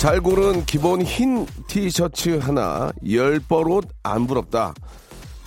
[0.00, 4.72] 잘 고른 기본 흰 티셔츠 하나 열 벌 옷 안 부럽다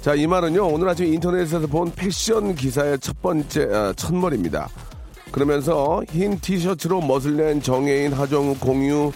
[0.01, 4.69] 자 이 말은요 오늘 아침 인터넷에서 본 패션 기사의 첫 번째 아, 첫머리입니다
[5.31, 9.11] 그러면서 흰 티셔츠로 멋을 낸 정해인, 하정우, 공유,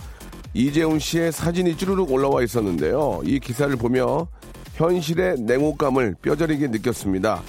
[0.56, 3.22] 이재훈 씨의 사진이 쭈르륵 올라와 있었는데요.
[3.24, 4.28] 이 기사를 보며
[4.74, 7.44] 현실의 냉혹감을 뼈저리게 느꼈습니다.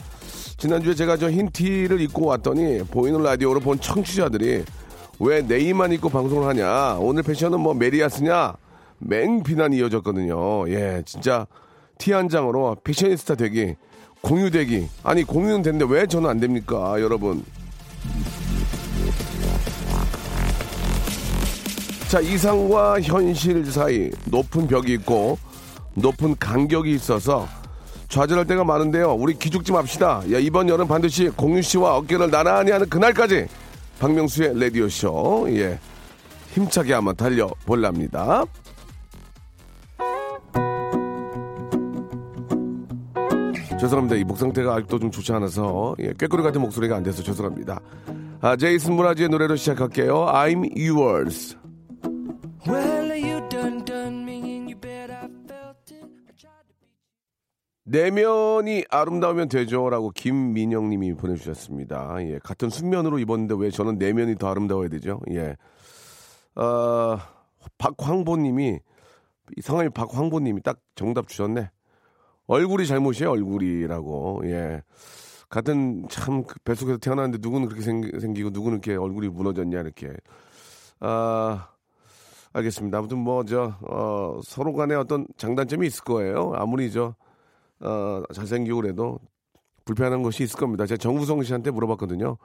[0.59, 4.65] 지난주에 제가 저 흰 티를 입고 왔더니 보이는 라디오로 본 청취자들이
[5.21, 6.97] 왜 네이만 입고 방송을 하냐?
[7.01, 8.55] 오늘 패션은 뭐 메리아스냐?
[8.99, 10.69] 맹 비난이 이어졌거든요.
[10.71, 11.47] 예, 진짜
[11.99, 13.75] 티 한 장으로 패셔니스타 되기,
[14.21, 14.89] 공유 되기.
[15.03, 17.45] 아니, 공유는 되는데 왜 저는 안 됩니까, 여러분?
[22.09, 25.39] 자, 이상과 현실 사이 높은 벽이 있고
[25.95, 27.47] 높은 간격이 있어서
[28.09, 29.13] 좌절할 때가 많은데요.
[29.13, 30.23] 우리 기죽지 맙시다.
[30.33, 33.47] 야, 이번 여름 반드시 공유 씨와 어깨를 나란히 하는 그날까지
[33.99, 35.47] 박명수의 라디오쇼.
[35.51, 35.79] 예.
[36.53, 38.45] 힘차게 한번 달려볼랍니다.
[43.81, 44.17] 죄송합니다.
[44.17, 47.81] 이 목 상태가 아직도 좀 좋지 않아서 예, 꾀꼬리 같은 목소리가 안 돼서 죄송합니다.
[48.41, 50.27] 아, 제이슨 무라지의 노래로 시작할게요.
[50.27, 51.57] I'm yours.
[57.89, 62.17] 내면이 아름다우면 되죠라고 김민영 님이 보내주셨습니다.
[62.21, 65.21] 예, 같은 순면으로 입었는데 왜 저는 내면이 더 아름다워야 되죠?
[65.31, 65.57] 예,
[66.55, 67.19] 어,
[67.79, 68.79] 박황보님이
[69.57, 71.71] 이 성함이 박황보 님이 딱 정답 주셨네.
[72.47, 74.43] 얼굴이 잘못이에요, 얼굴이라고.
[74.45, 74.83] 예,
[75.49, 80.13] 같은 참그 뱃속에서 태어났는데 누구는 그렇게 생, 생기 고 누구는 이렇게 얼굴이 무너졌냐 이렇게.
[81.01, 81.69] 아.
[82.53, 82.99] 알겠습니다.
[82.99, 86.53] 아무튼 뭐 저 어, 서로 간에 어떤 장단점이 있을 거예요.
[86.55, 87.15] 아무리 저
[87.81, 89.19] 어, 잘생기고 그래도
[89.85, 90.87] 불편한 것이 있을 겁니다.
[90.87, 92.37] 제가 정우성 씨한테 물어봤거든요.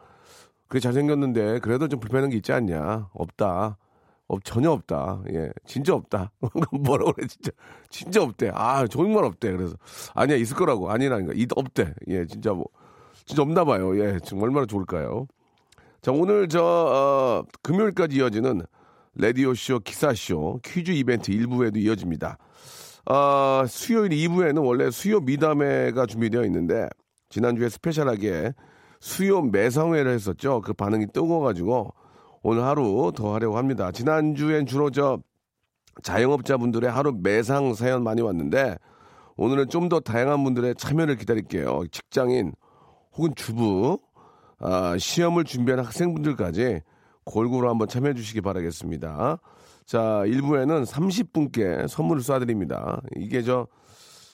[0.68, 3.10] 그게 잘생겼는데 그래도 좀 불편한 게 있지 않냐?
[3.14, 3.78] 없다.
[4.28, 5.22] 없, 전혀 없다.
[5.34, 6.32] 예, 진짜 없다.
[6.72, 7.52] 뭐라 그래, 진짜.
[7.90, 8.52] 진짜 없대.
[8.54, 9.52] 아, 정말 없대.
[9.52, 9.76] 그래서.
[10.14, 10.90] 아니야, 있을 거라고.
[10.90, 11.34] 아니라니까.
[11.36, 11.94] 이, 없대.
[12.08, 12.66] 예, 진짜 뭐.
[13.26, 13.98] 진짜 없나 봐요.
[14.00, 15.28] 예, 지금 얼마나 좋을까요?
[16.02, 18.64] 자, 오늘 저, 어, 금요일까지 이어지는
[19.16, 22.38] 라디오쇼, 기사쇼, 퀴즈 이벤트 1부에도 이어집니다.
[23.06, 26.88] 아, 수요일 2부에는 원래 수요 미담회가 준비되어 있는데,
[27.30, 28.53] 지난주에 스페셜하게
[29.00, 30.62] 수요 매상회를 했었죠.
[30.62, 31.94] 그 반응이 뜨거워가지고,
[32.44, 33.91] 오늘 하루 더 하려고 합니다.
[33.91, 35.19] 지난주엔 주로 저
[36.02, 38.78] 자영업자분들의 하루 매상 사연 많이 왔는데,
[39.35, 41.84] 오늘은 좀 더 다양한 분들의 참여를 기다릴게요.
[41.91, 42.53] 직장인
[43.18, 44.00] 혹은 주부,
[44.59, 46.81] 아, 시험을 준비하는 학생분들까지
[47.25, 49.40] 골고루 한번 참여해 주시기 바라겠습니다.
[49.86, 53.02] 자, 1부에는 30분께 선물을 쏴드립니다.
[53.16, 53.68] 이게 저,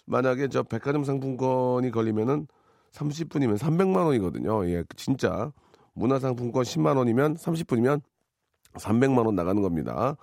[0.06, 2.48] 만약에 저 백화점 상품권이 걸리면은
[2.92, 4.68] 30분이면 300만 원이거든요.
[4.70, 5.52] 예, 진짜.
[5.94, 8.02] 문화상품권 10만 원이면 30분이면
[8.74, 10.16] 300만 원 나가는 겁니다.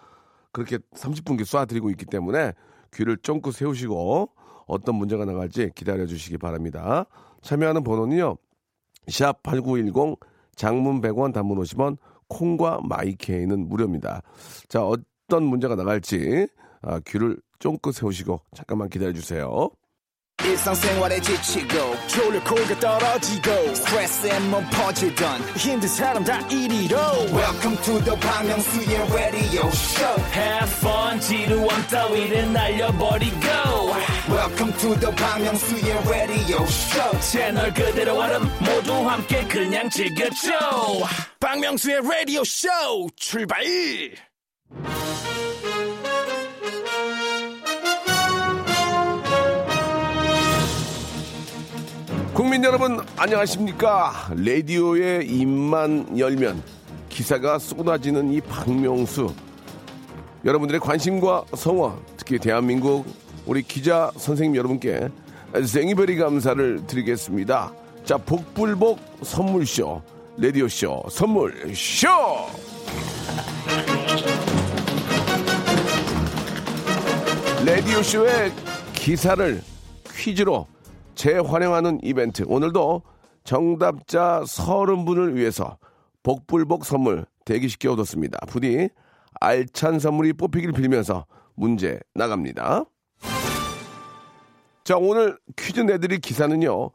[0.52, 2.52] 그렇게 30분께 쏴드리고 있기 때문에
[2.94, 4.30] 귀를 쫑긋 세우시고
[4.66, 7.04] 어떤 문제가 나갈지 기다려 주시기 바랍니다.
[7.42, 8.36] 참여하는 번호는요.
[9.08, 10.18] 샵 8910
[10.56, 11.98] 장문 100원 단문 50원
[12.28, 14.22] 콩과 마이케이는 무료입니다.
[14.68, 14.96] 자, 어
[15.28, 16.46] 떤 문제가 나갈지
[16.82, 19.70] 아, 귀를 쫑긋 세우시고 잠깐만 기다려 주세요.
[20.44, 26.96] 일상생활에 지치고, 졸려 코가 떨어지고, 스트레스에 몸 퍼지던, 힘든 사람 다 이리로.
[27.32, 30.22] welcome to the Bang Myung-soo's radio show.
[30.34, 33.46] Have fun 지루함 따위를 날려버리고.
[34.28, 37.20] Welcome to the Bang Myung-soo's radio show.
[37.20, 40.52] 채널 그대로 얼음 모두 함께 그냥 즐겨줘.
[41.40, 43.64] 박명수의 radio show 출발
[52.46, 54.30] 국민 여러분 안녕하십니까?
[54.36, 56.62] 라디오에 입만 열면
[57.08, 59.34] 기사가 쏟아지는 이 박명수.
[60.44, 63.04] 여러분들의 관심과 성원 특히 대한민국
[63.46, 65.08] 우리 기자 선생님 여러분께
[65.66, 67.72] 생이별이 감사를 드리겠습니다.
[68.04, 70.02] 자 복불복 선물쇼
[70.38, 72.08] 라디오쇼 선물쇼!
[77.66, 78.52] 라디오쇼의
[78.94, 79.62] 기사를
[80.14, 80.68] 퀴즈로
[81.16, 82.44] 재활용하는 이벤트.
[82.46, 83.02] 오늘도
[83.42, 85.78] 정답자 30분을 위해서
[86.22, 88.38] 복불복 선물 대기시켜 뒀습니다.
[88.46, 88.88] 부디
[89.40, 92.84] 알찬 선물이 뽑히길 빌면서 문제 나갑니다.
[94.84, 96.90] 자, 오늘 퀴즈 내드릴 기사는요,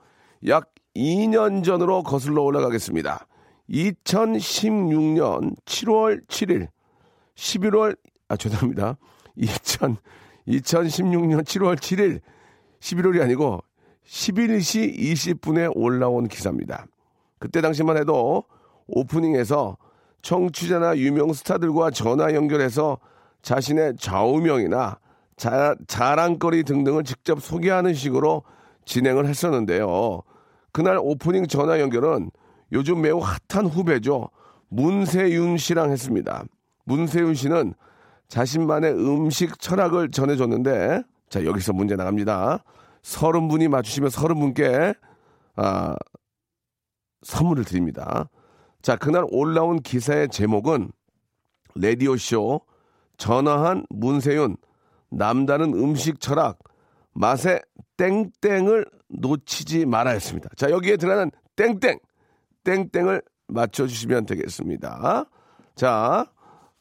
[0.47, 3.27] 약 2년 전으로 거슬러 올라가겠습니다.
[3.69, 6.67] 2016년 7월 7일,
[7.35, 7.97] 11월,
[8.27, 8.97] 아, 죄송합니다.
[9.35, 9.97] 2000,
[10.47, 12.19] 2016년 7월 7일,
[12.79, 13.61] 11월이 아니고
[14.07, 16.85] 11시 20분에 올라온 기사입니다.
[17.39, 18.43] 그때 당시만 해도
[18.87, 19.77] 오프닝에서
[20.21, 22.99] 청취자나 유명 스타들과 전화 연결해서
[23.41, 24.99] 자신의 좌우명이나
[25.35, 28.43] 자, 자랑거리 등등을 직접 소개하는 식으로
[28.85, 30.21] 진행을 했었는데요.
[30.71, 32.29] 그날 오프닝 전화 연결은
[32.71, 34.29] 요즘 매우 핫한 후배죠.
[34.69, 36.43] 문세윤 씨랑 했습니다.
[36.85, 37.73] 문세윤 씨는
[38.27, 42.63] 자신만의 음식 철학을 전해줬는데, 자, 여기서 문제 나갑니다.
[43.01, 44.93] 서른 분이 맞추시면 서른 분께,
[45.55, 45.95] 아,
[47.23, 48.29] 선물을 드립니다.
[48.81, 50.91] 자, 그날 올라온 기사의 제목은
[51.75, 52.61] 라디오쇼
[53.17, 54.57] 전화한 문세윤
[55.09, 56.57] 남다른 음식 철학
[57.13, 57.61] 맛의
[57.97, 60.49] 땡땡을 놓치지 말아였습니다.
[60.55, 61.99] 자, 여기에 들어가는 땡땡
[62.63, 65.25] 땡땡을 맞춰주시면 되겠습니다.
[65.75, 66.25] 자,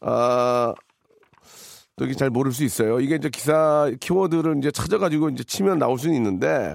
[0.01, 0.75] 아,
[2.01, 2.99] 또 이게 잘 모를 수 있어요.
[2.99, 6.75] 이게 이제 기사 키워드를 이제 찾아가지고 이제 치면 나올 수는 있는데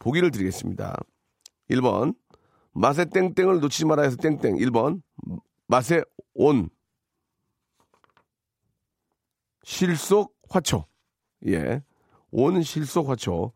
[0.00, 0.96] 보기를 드리겠습니다.
[1.70, 2.16] 1번
[2.72, 4.56] 맛의 땡땡을 놓치지 말아야 해서 땡땡.
[4.56, 5.02] 1번
[5.68, 6.04] 맛의
[6.34, 6.68] 온
[9.62, 10.84] 실속 화초.
[11.46, 11.84] 예.
[12.32, 13.52] 온 실속 화초.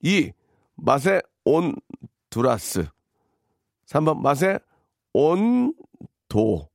[0.00, 0.32] 2.
[0.76, 1.74] 맛의 온
[2.30, 2.86] 두라스.
[3.84, 4.60] 3번 맛의
[5.12, 6.70] 온도.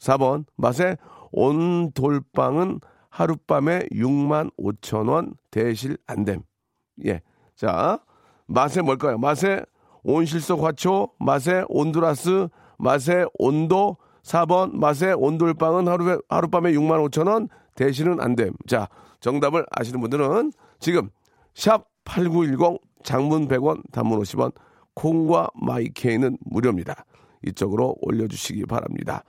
[0.00, 0.96] 4번 맛의
[1.36, 6.42] 온 돌빵은 하룻밤에 6만 5천 원 대실 안됨.
[7.06, 7.22] 예.
[7.56, 7.98] 자,
[8.46, 9.18] 맛의 뭘까요?
[9.18, 9.64] 맛의
[10.04, 12.48] 온실속 화초, 맛의 온두라스,
[12.78, 18.52] 맛의 온도, 4번 맛의 온돌빵은 하루에, 하룻밤에 6만 5천 원 대신은 안 됨.
[18.68, 18.88] 자,
[19.20, 21.10] 정답을 아시는 분들은 지금
[21.54, 24.52] 샵 8910 장문 100원, 단문 50원,
[24.94, 27.04] 콩과 마이케이는 무료입니다.
[27.46, 29.24] 이쪽으로 올려주시기 바랍니다.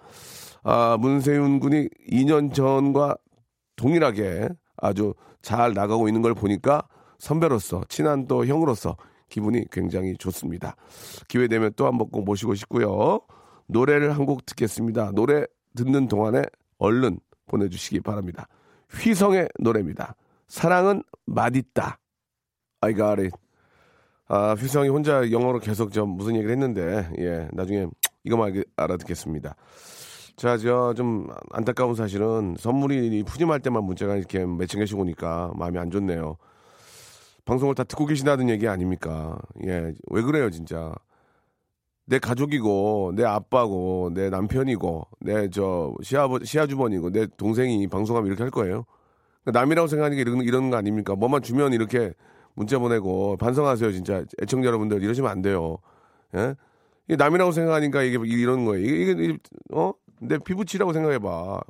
[0.67, 3.17] 아, 문세윤 군이 2년 전과
[3.75, 5.13] 동일하게 아주
[5.43, 6.87] 잘 나가고 있는 걸 보니까
[7.19, 8.97] 선배로서 친한 또 형으로서
[9.29, 10.75] 기분이 굉장히 좋습니다.
[11.27, 13.19] 기회 되면 또 한 번 꼭 모시고 싶고요.
[13.67, 15.11] 노래를 한 곡 듣겠습니다.
[15.13, 15.45] 노래
[15.75, 16.41] 듣는 동안에
[16.79, 18.47] 얼른 보내주시기 바랍니다.
[18.91, 20.15] 휘성의 노래입니다.
[20.47, 21.99] 사랑은 맛있다.
[22.81, 23.31] I got it.
[24.27, 27.85] 아, 휘성이 혼자 영어로 계속 좀 무슨 얘기를 했는데, 예, 나중에
[28.23, 29.55] 이거만 알아듣겠습니다.
[30.37, 35.89] 자, 저 좀 안타까운 사실은 선물이 푸짐할 때만 문자가 이렇게 몇천 개씩 오니까 마음이 안
[35.91, 36.37] 좋네요.
[37.45, 39.37] 방송을 다 듣고 계신다는 얘기 아닙니까?
[39.65, 40.93] 예, 왜 그래요, 진짜.
[42.07, 48.51] 내 가족이고, 내 아빠고, 내 남편이고, 내 저 시아버, 시아주머니고, 내 동생이 방송하면 이렇게 할
[48.51, 48.85] 거예요?
[49.43, 51.15] 그러니까 남이라고 생각하는 게 이런, 이런 거 아닙니까?
[51.15, 52.13] 뭐만 주면 이렇게
[52.55, 54.23] 문자 보내고, 반성하세요, 진짜.
[54.41, 55.77] 애청자 여러분들, 이러시면 안 돼요.
[56.35, 56.55] 예?
[57.15, 58.85] 남이라고 생각하니까 이게 이런 거예요.
[58.85, 59.37] 이게, 이게,
[59.73, 59.93] 어?
[60.19, 61.61] 내 피부치라고 생각해봐.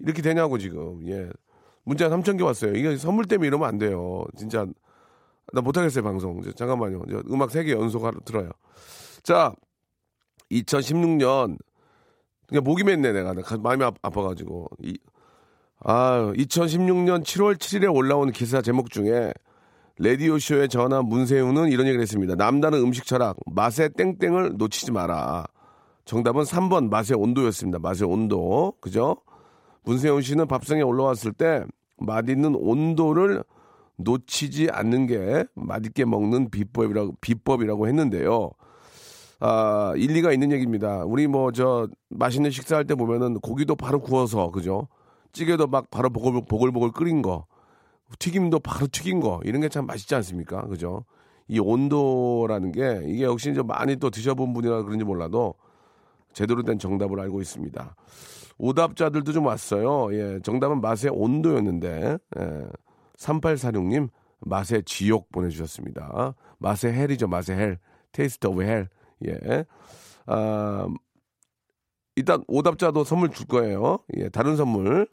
[0.00, 1.06] 이렇게 되냐고, 지금.
[1.08, 1.28] 예.
[1.84, 2.74] 문자 3,000개 왔어요.
[2.74, 4.24] 이게 선물 때문에 이러면 안 돼요.
[4.36, 4.66] 진짜.
[5.52, 6.40] 나 못하겠어요, 방송.
[6.54, 7.02] 잠깐만요.
[7.30, 8.50] 음악 3개 연속 하러 들어요.
[9.22, 9.52] 자,
[10.50, 11.56] 2016년,
[12.46, 13.34] 그냥 목이 맸네, 내가.
[13.34, 14.68] 가- 마음이 아, 아파 가지고.
[14.82, 14.98] 이,
[15.84, 19.32] 아, 2016년 7월 7일에 올라온 기사 제목 중에
[19.98, 22.34] 라디오쇼에 전화 문세윤은 이런 얘기를 했습니다.
[22.34, 25.46] 남다른 음식 철학, 맛의 땡땡을 놓치지 마라.
[26.10, 27.78] 정답은 3번 맛의 온도였습니다.
[27.78, 28.72] 맛의 온도.
[28.80, 29.16] 그죠?
[29.84, 31.64] 문세윤 씨는 밥상에 올라왔을 때
[31.98, 33.44] 맛있는 온도를
[33.96, 38.50] 놓치지 않는 게 맛있게 먹는 비법이라고, 비법이라고 했는데요.
[39.38, 41.04] 아, 일리가 있는 얘기입니다.
[41.04, 44.88] 우리 뭐 저 맛있는 식사할 때 보면은 고기도 바로 구워서 그죠?
[45.32, 47.46] 찌개도 막 바로 보글 보글 보글 끓인 거,
[48.18, 50.62] 튀김도 바로 튀긴 거 이런 게 참 맛있지 않습니까?
[50.66, 51.04] 그죠?
[51.46, 55.54] 이 온도라는 게 이게 역시 이제 많이 또 드셔본 분이라 그런지 몰라도
[56.32, 57.96] 제대로 된 정답을 알고 있습니다.
[58.58, 60.14] 오답자들도 좀 왔어요.
[60.14, 62.66] 예, 정답은 맛의 온도였는데 예,
[63.16, 64.08] 3846님
[64.40, 66.34] 맛의 지옥 보내주셨습니다.
[66.58, 67.78] 맛의 hell이죠, 맛의 hell.
[68.12, 68.88] taste of hell.
[69.26, 69.64] 예.
[70.26, 70.86] 아,
[72.16, 73.98] 일단 오답자도 선물 줄 거예요.
[74.16, 75.06] 예, 다른 선물.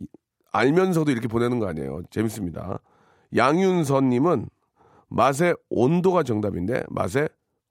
[0.00, 0.06] 이-
[0.52, 2.02] 알면서도 이렇게 보내는 거 아니에요.
[2.10, 2.78] 재밌습니다.
[3.34, 4.48] 양윤선님은
[5.08, 7.28] 맛의 온도가 정답인데 맛의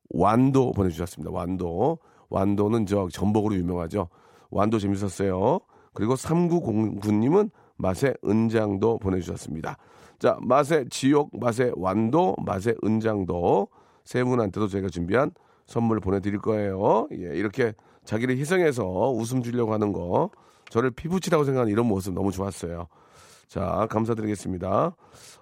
[0.09, 1.31] 완도 보내주셨습니다.
[1.31, 1.99] 완도.
[2.31, 4.07] 완도는 저 전복으로 유명하죠.
[4.49, 5.59] 완도 재밌었어요.
[5.93, 9.77] 그리고 3909님은 맛의 은장도 보내주셨습니다.
[10.17, 13.67] 자, 맛의 지옥, 맛의 완도, 맛의 은장도
[14.03, 15.31] 세 분한테도 저희가 준비한
[15.67, 17.07] 선물 보내드릴 거예요.
[17.11, 17.73] 예, 이렇게
[18.05, 20.31] 자기를 희생해서 웃음 주려고 하는 거
[20.69, 22.87] 저를 피부치라고 생각하는 이런 모습 너무 좋았어요.
[23.47, 24.95] 자, 감사드리겠습니다.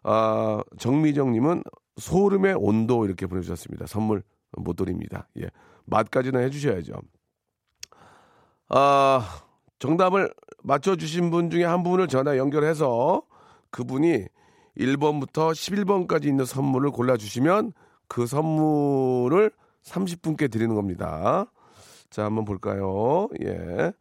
[0.03, 1.63] 아, 정미정님은
[1.97, 3.85] 소름의 온도 이렇게 보내주셨습니다.
[3.85, 4.23] 선물
[4.57, 5.27] 못 드립니다.
[5.39, 5.49] 예.
[5.89, 6.93] 맛까지는 해주셔야죠.
[8.69, 9.41] 아,
[9.79, 10.31] 정답을
[10.63, 13.23] 맞춰주신 분 중에 한 분을 전화 연결해서
[13.71, 14.25] 그분이
[14.77, 17.73] 1번부터 11번까지 있는 선물을 골라주시면
[18.07, 19.51] 그 선물을
[19.83, 21.45] 30분께 드리는 겁니다.
[22.09, 23.27] 자, 한번 볼까요?
[23.41, 23.91] 예.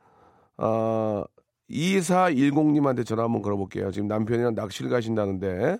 [0.57, 1.25] 아,
[1.71, 3.91] 2410님한테 전화 한번 걸어볼게요.
[3.91, 5.77] 지금 남편이랑 낚시를 가신다는데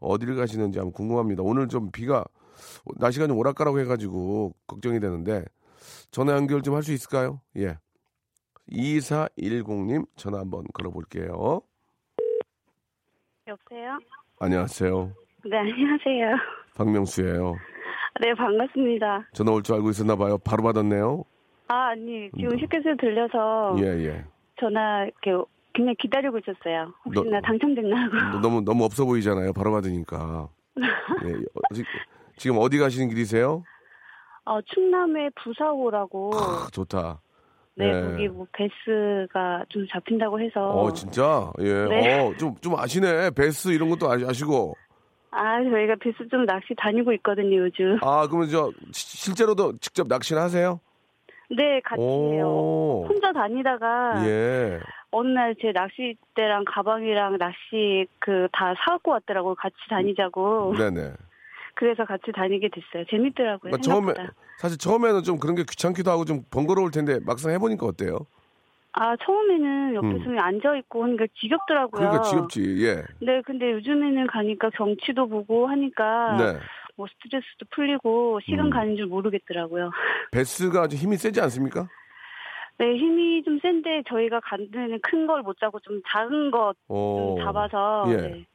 [0.00, 1.42] 어디를 가시는지 한번 궁금합니다.
[1.42, 2.24] 오늘 좀 비가
[2.96, 5.44] 날씨가 좀 오락가락 해가지고 걱정이 되는데
[6.10, 7.40] 전화 연결 좀 할 수 있을까요?
[7.56, 7.78] 예.
[8.70, 11.60] 2410님 전화 한번 걸어볼게요.
[13.46, 13.98] 여보세요?
[14.40, 15.12] 안녕하세요.
[15.44, 16.36] 네, 안녕하세요.
[16.74, 17.54] 박명수예요.
[18.20, 19.28] 네, 반갑습니다.
[19.32, 20.38] 전화 올 줄 알고 있었나 봐요.
[20.38, 21.24] 바로 받았네요.
[21.68, 24.24] 아, 아니, 지금 휴게소에 들려서 예, 예.
[24.60, 25.44] 전화 이렇게
[25.74, 26.92] 그냥 기다리고 있었어요.
[27.04, 28.16] 혹시나 너- 당첨됐나 하고.
[28.32, 29.52] 너- 너무 너무 없어 보이잖아요.
[29.52, 30.48] 바로 받으니까.
[31.24, 31.84] 예, 어, 지-
[32.36, 33.62] 지금 어디 가시는 길이세요?
[34.44, 36.30] 어, 충남의 부사호라고.
[36.34, 37.20] 아, 좋다.
[37.74, 38.00] 네, 예.
[38.02, 40.60] 거기 뭐 베스가 좀 잡힌다고 해서.
[40.70, 41.52] 어, 진짜?
[41.60, 41.84] 예.
[41.88, 42.20] 네.
[42.20, 43.30] 어, 좀, 좀 아시네.
[43.30, 44.74] 베스 이런 것도 아, 아시고.
[45.32, 47.98] 아, 저희가 베스 좀 낚시 다니고 있거든요, 요즘.
[48.02, 50.80] 아, 그러면 저, 시- 실제로도 직접 낚시를 하세요?
[51.50, 52.46] 네, 같이 해요.
[52.48, 53.06] 오.
[53.08, 54.80] 혼자 다니다가 예.
[55.10, 59.54] 어느 날 제 낚싯대랑 가방이랑 낚시 그 다 사갖고 왔더라고요.
[59.54, 60.74] 같이 다니자고.
[60.76, 61.12] 네네.
[61.76, 63.04] 그래서 같이 다니게 됐어요.
[63.10, 63.70] 재밌더라고요.
[63.70, 64.12] 그러니까 처음에.
[64.58, 68.18] 사실 처음에는 좀 그런 게 귀찮기도 하고 좀 번거로울 텐데 막상 해보니까 어때요?
[68.92, 70.24] 아 처음에는 옆에 음.
[70.24, 72.00] 서 앉아 있고 하니까 지겹더라고요.
[72.00, 73.04] 그러니까 지겹지, 예.
[73.20, 76.58] 네, 근데 요즘에는 가니까 경치도 보고 하니까 네.
[76.96, 78.70] 뭐 스트레스도 풀리고 시간 음.
[78.70, 79.90] 가는 줄 모르겠더라고요.
[80.32, 81.86] 베스가 아주 힘이 세지 않습니까?
[82.78, 84.40] 네, 힘이 좀 센데 저희가
[84.72, 87.36] 데는 큰 걸 못 잡고 좀 작은 거좀 어.
[87.44, 88.16] 잡아서 예.
[88.16, 88.46] 네,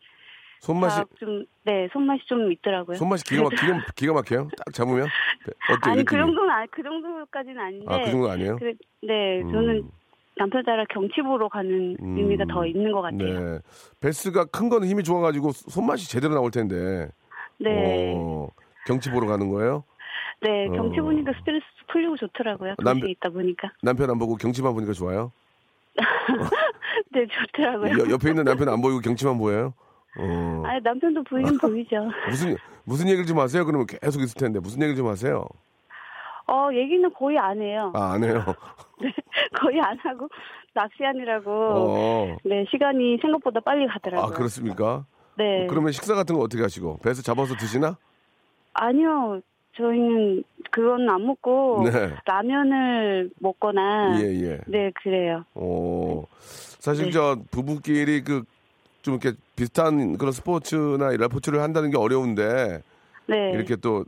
[0.61, 2.95] 손맛이, 다 좀, 네, 손맛이 좀 있더라고요.
[2.95, 4.47] 손맛이 기가, 막, 기가, 기가 막혀요?
[4.55, 5.07] 딱 잡으면?
[5.73, 5.91] 어때요?
[5.93, 6.21] 아니 그 느낌이?
[6.21, 7.85] 정도는 아니 그 정도까지는 아닌데.
[7.89, 8.57] 아, 그 정도 아니에요?
[8.57, 9.51] 그래- 네, 음.
[9.51, 9.89] 저는
[10.37, 12.17] 남편 따라 경치 보러 가는 음.
[12.17, 13.39] 의미가 더 있는 것 같아요.
[13.53, 13.59] 네.
[14.01, 17.09] 베스가 큰 거는 힘이 좋아가지고 손맛이 제대로 나올 텐데.
[17.57, 18.13] 네.
[18.15, 18.47] 어,
[18.85, 19.83] 경치 보러 가는 거예요?
[20.41, 20.71] 네, 어.
[20.73, 22.75] 경치 보니까 스트레스 풀리고 좋더라고요.
[22.83, 23.71] 남- 도시에 있다 보니까.
[23.81, 25.31] 남편 안 보고 경치만 보니까 좋아요?
[27.13, 27.91] 네, 좋더라고요.
[27.93, 29.73] 여- 옆에 있는 남편 안 보이고 경치만 보여요?
[30.17, 30.63] 어.
[30.65, 31.95] 아니, 남편도 보이긴 보이죠.
[32.29, 33.65] 무슨 무슨 얘기를 좀 하세요?
[33.65, 35.45] 그러면 계속 있을 텐데 무슨 얘기를 좀 하세요?
[36.47, 37.91] 어, 얘기는 거의 안 해요.
[37.95, 38.43] 아 안 해요.
[39.61, 40.27] 거의 안 하고,
[40.73, 41.49] 낚시하느라고.
[41.51, 42.37] 어.
[42.43, 44.25] 네, 시간이 생각보다 빨리 가더라고요.
[44.33, 45.05] 아 그렇습니까?
[45.37, 45.65] 네.
[45.69, 47.97] 그러면 식사 같은 거 어떻게 하시고 배에서 잡아서 드시나?
[48.73, 49.39] 아니요,
[49.77, 52.13] 저희는 그건 안 먹고, 네.
[52.25, 54.19] 라면을 먹거나.
[54.21, 54.59] 예 예.
[54.67, 55.45] 네, 그래요.
[55.53, 57.11] 어 사실 네.
[57.11, 58.43] 저 부부끼리 그
[59.01, 62.81] 좀 이렇게 비슷한 그런 스포츠나 라포츠를 한다는 게 어려운데
[63.27, 63.51] 네.
[63.53, 64.05] 이렇게 또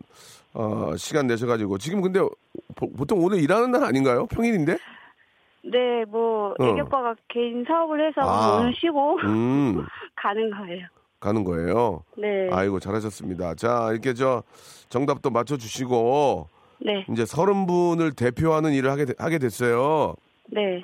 [0.53, 2.19] 어, 시간 내셔가지고 지금 근데
[2.75, 4.27] 보, 보통 오늘 일하는 날 아닌가요?
[4.27, 4.77] 평일인데?
[5.65, 6.65] 네, 뭐, 어.
[6.65, 8.59] 애기 오빠가 개인 사업을 해서 아.
[8.59, 9.85] 오늘 쉬고 음
[10.15, 10.87] 가는 거예요.
[11.19, 12.03] 가는 거예요.
[12.17, 12.49] 네.
[12.51, 13.55] 아이고 잘하셨습니다.
[13.55, 14.43] 자 이렇게 저
[14.89, 20.15] 정답도 맞춰주시고 네, 이제 서른 분을 대표하는 일을 하게 되- 하게 됐어요.
[20.47, 20.83] 네,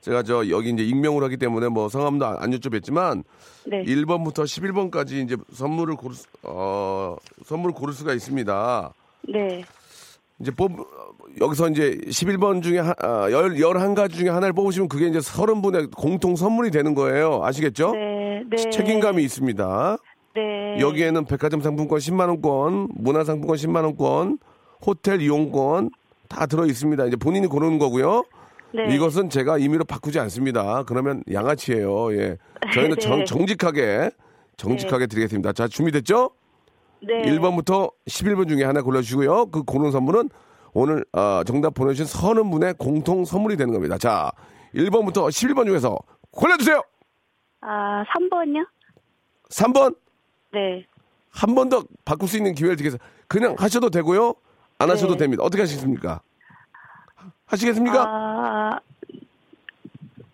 [0.00, 3.24] 제가 저 여기 이제 익명으로 하기 때문에 뭐 성함도 안, 안 여쭤봤지만
[3.66, 3.82] 네.
[3.84, 8.92] 1번부터 11번까지 이제 선물을 고를 수, 어 선물을 고를 수가 있습니다.
[9.28, 9.64] 네.
[10.40, 10.72] 이제 뽑
[11.40, 16.36] 여기서 이제 11번 중에 한, 아, 열 11가지 중에 하나를 뽑으시면 그게 이제 30분의 공통
[16.36, 17.40] 선물이 되는 거예요.
[17.42, 17.92] 아시겠죠?
[17.92, 18.70] 네, 네.
[18.70, 19.98] 책임감이 있습니다.
[20.34, 20.80] 네.
[20.80, 24.38] 여기에는 백화점 상품권 10만 원권, 문화 상품권 10만 원권,
[24.86, 25.90] 호텔 이용권
[26.28, 27.06] 다 들어 있습니다.
[27.06, 28.24] 이제 본인이 고르는 거고요.
[28.74, 28.94] 네.
[28.94, 30.82] 이것은 제가 임의로 바꾸지 않습니다.
[30.84, 32.12] 그러면 양아치예요.
[32.14, 32.36] 예.
[32.74, 33.00] 저희는 네.
[33.00, 34.10] 정, 정직하게
[34.56, 35.52] 정직하게 드리겠습니다.
[35.52, 36.30] 자, 준비됐죠?
[37.00, 37.22] 네.
[37.22, 39.46] 1번부터 11번 중에 하나 골라주시고요.
[39.46, 40.28] 그 고른 선물은
[40.74, 43.96] 오늘 아, 정답 보내주신 서른 분의 공통 선물이 되는 겁니다.
[43.98, 44.30] 자,
[44.74, 45.96] 1번부터 11번 중에서
[46.32, 46.82] 골라주세요.
[47.60, 48.66] 아, 3번요?
[49.50, 49.96] 3번
[50.52, 50.84] 네.
[51.30, 53.04] 한 번 더 바꿀 수 있는 기회를 드리겠습니다.
[53.28, 54.34] 그냥 하셔도 되고요.
[54.78, 55.20] 안 하셔도 네.
[55.20, 55.42] 됩니다.
[55.44, 56.20] 어떻게 하시겠습니까?
[57.48, 58.04] 하시겠습니까?
[58.06, 58.78] 아,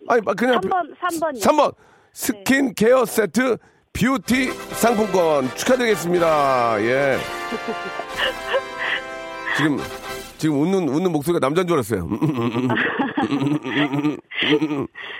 [0.07, 1.41] 아니, 그냥 3번, 3번요.
[1.41, 1.73] 3번
[2.13, 3.57] 스킨 케어 세트
[3.93, 6.81] 뷰티 상품권 축하드리겠습니다.
[6.81, 7.17] 예.
[9.57, 9.77] 지금
[10.37, 12.07] 지금 웃는 웃는 목소리가 남자인 줄 알았어요.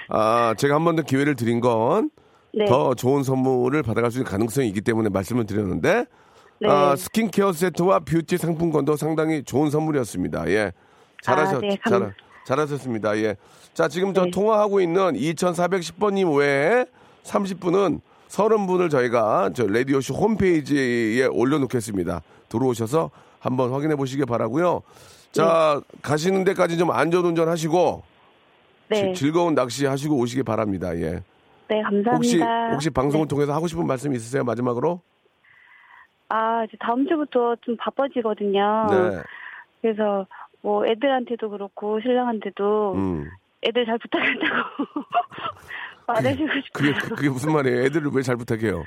[0.09, 2.09] 아, 제가 한 번 더 기회를 드린 건데
[2.53, 2.65] 네.
[2.97, 6.05] 좋은 선물을 받아갈 수 있는 가능성이 있기 때문에 말씀을 드렸는데
[6.61, 6.69] 네.
[6.69, 10.49] 아, 스킨케어 세트와 뷰티 상품권도 상당히 좋은 선물이었습니다.
[10.49, 10.71] 예.
[11.25, 12.13] 잘하셨, 아, 네, 감- 잘,
[12.45, 13.17] 잘하셨습니다.
[13.17, 13.35] 예.
[13.73, 14.31] 자, 지금 저 네.
[14.31, 16.85] 통화하고 있는 2410번님 외에
[17.23, 22.21] 30분은 30분을 저희가 저 라디오쇼 홈페이지에 올려놓겠습니다.
[22.49, 24.81] 들어오셔서 한번 확인해 보시기 바라고요
[25.31, 28.03] 자, 가시는 데까지 좀 안전운전 하시고
[28.89, 29.13] 네.
[29.13, 30.95] 지- 즐거운 낚시 하시고 오시기 바랍니다.
[30.95, 31.21] 예.
[31.67, 32.11] 네, 감사합니다.
[32.13, 32.39] 혹시
[32.71, 33.29] 혹시 방송을 네.
[33.29, 34.43] 통해서 하고 싶은 말씀 있으세요?
[34.43, 35.01] 마지막으로?
[36.29, 38.87] 아, 이제 다음 주부터 좀 바빠지거든요.
[38.89, 39.21] 네.
[39.81, 40.25] 그래서
[40.65, 43.29] 뭐 애들한테도 그렇고 신랑한테도 음.
[43.61, 44.83] 애들 잘 부탁한다고
[46.07, 47.15] 말해주고 그게 싶어요.
[47.15, 47.83] 그게 무슨 말이에요?
[47.83, 48.83] 애들을 왜 잘 부탁해요?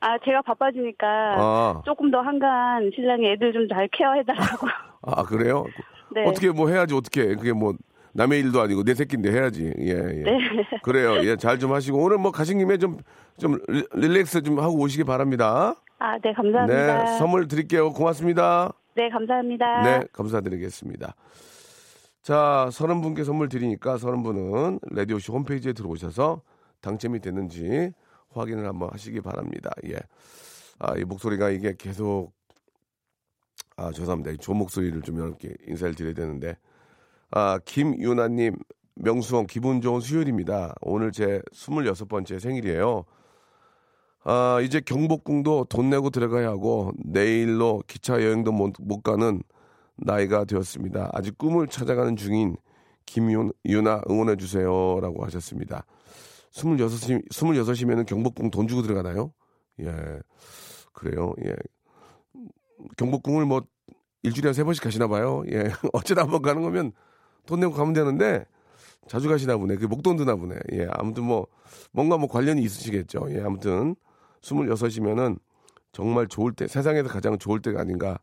[0.00, 1.06] 아, 제가 바빠지니까
[1.38, 1.82] 아.
[1.84, 4.66] 조금 더 한간 신랑이 애들 좀 잘 케어해달라고.
[5.02, 5.64] 아, 그래요?
[6.12, 6.24] 네.
[6.26, 7.74] 어떻게 뭐 해야지 어떻게 그게 뭐
[8.14, 9.72] 남의 일도 아니고 내 새끼인데 해야지.
[9.78, 10.22] 예, 예.
[10.22, 10.38] 네.
[10.82, 11.16] 그래요.
[11.24, 12.98] 예, 잘 좀 하시고 오늘 뭐 가신 김에 좀
[13.36, 13.58] 좀
[13.94, 15.74] 릴렉스 좀 하고 오시기 바랍니다.
[15.98, 17.04] 아, 네, 감사합니다.
[17.04, 17.92] 네, 선물 드릴게요.
[17.92, 18.72] 고맙습니다.
[18.94, 19.82] 네, 감사합니다.
[19.82, 21.14] 네, 감사드리겠습니다.
[22.22, 26.42] 자, 서른 분께 선물 드리니까 서른 분은 라디오쇼 홈페이지에 들어오셔서
[26.80, 27.90] 당첨이 됐는지
[28.30, 29.70] 확인을 한번 하시기 바랍니다.
[29.88, 29.96] 예.
[30.78, 32.32] 아, 이 목소리가 이게 계속
[33.76, 34.30] 아, 죄송합니다.
[34.30, 36.56] 이 좋은 목소리를 좀 이렇게 인사를 드려야 되는데
[37.36, 38.54] 아, 김유나님,
[38.94, 40.72] 명수홍 기분 좋은 수요일입니다.
[40.82, 43.04] 오늘 제 26번째 생일이에요.
[44.22, 49.42] 아, 이제 경복궁도 돈 내고 들어가야 하고 내일로 기차 여행도 못, 못 가는
[49.96, 51.10] 나이가 되었습니다.
[51.12, 52.56] 아직 꿈을 찾아가는 중인
[53.04, 55.84] 김유나 응원해 주세요라고 하셨습니다.
[56.52, 59.32] 26이 26이면은 경복궁 돈 주고 들어가나요?
[59.80, 59.92] 예.
[60.92, 61.32] 그래요.
[61.44, 61.52] 예.
[62.96, 63.62] 경복궁을 뭐
[64.22, 65.42] 일주일에 세 번씩 가시나 봐요.
[65.50, 65.64] 예.
[65.92, 66.92] 어쩌다 한 번 가는 거면
[67.46, 68.44] 돈 내고 가면 되는데
[69.06, 69.76] 자주 가시나 보네.
[69.76, 70.56] 그 목돈 드나 보네.
[70.72, 70.88] 예.
[70.92, 71.46] 아무튼 뭐
[71.92, 73.26] 뭔가 뭐 관련이 있으시겠죠.
[73.30, 73.40] 예.
[73.42, 73.96] 아무튼
[74.42, 75.38] 26이면은
[75.92, 78.18] 정말 좋을 때 세상에서 가장 좋을 때가 아닌가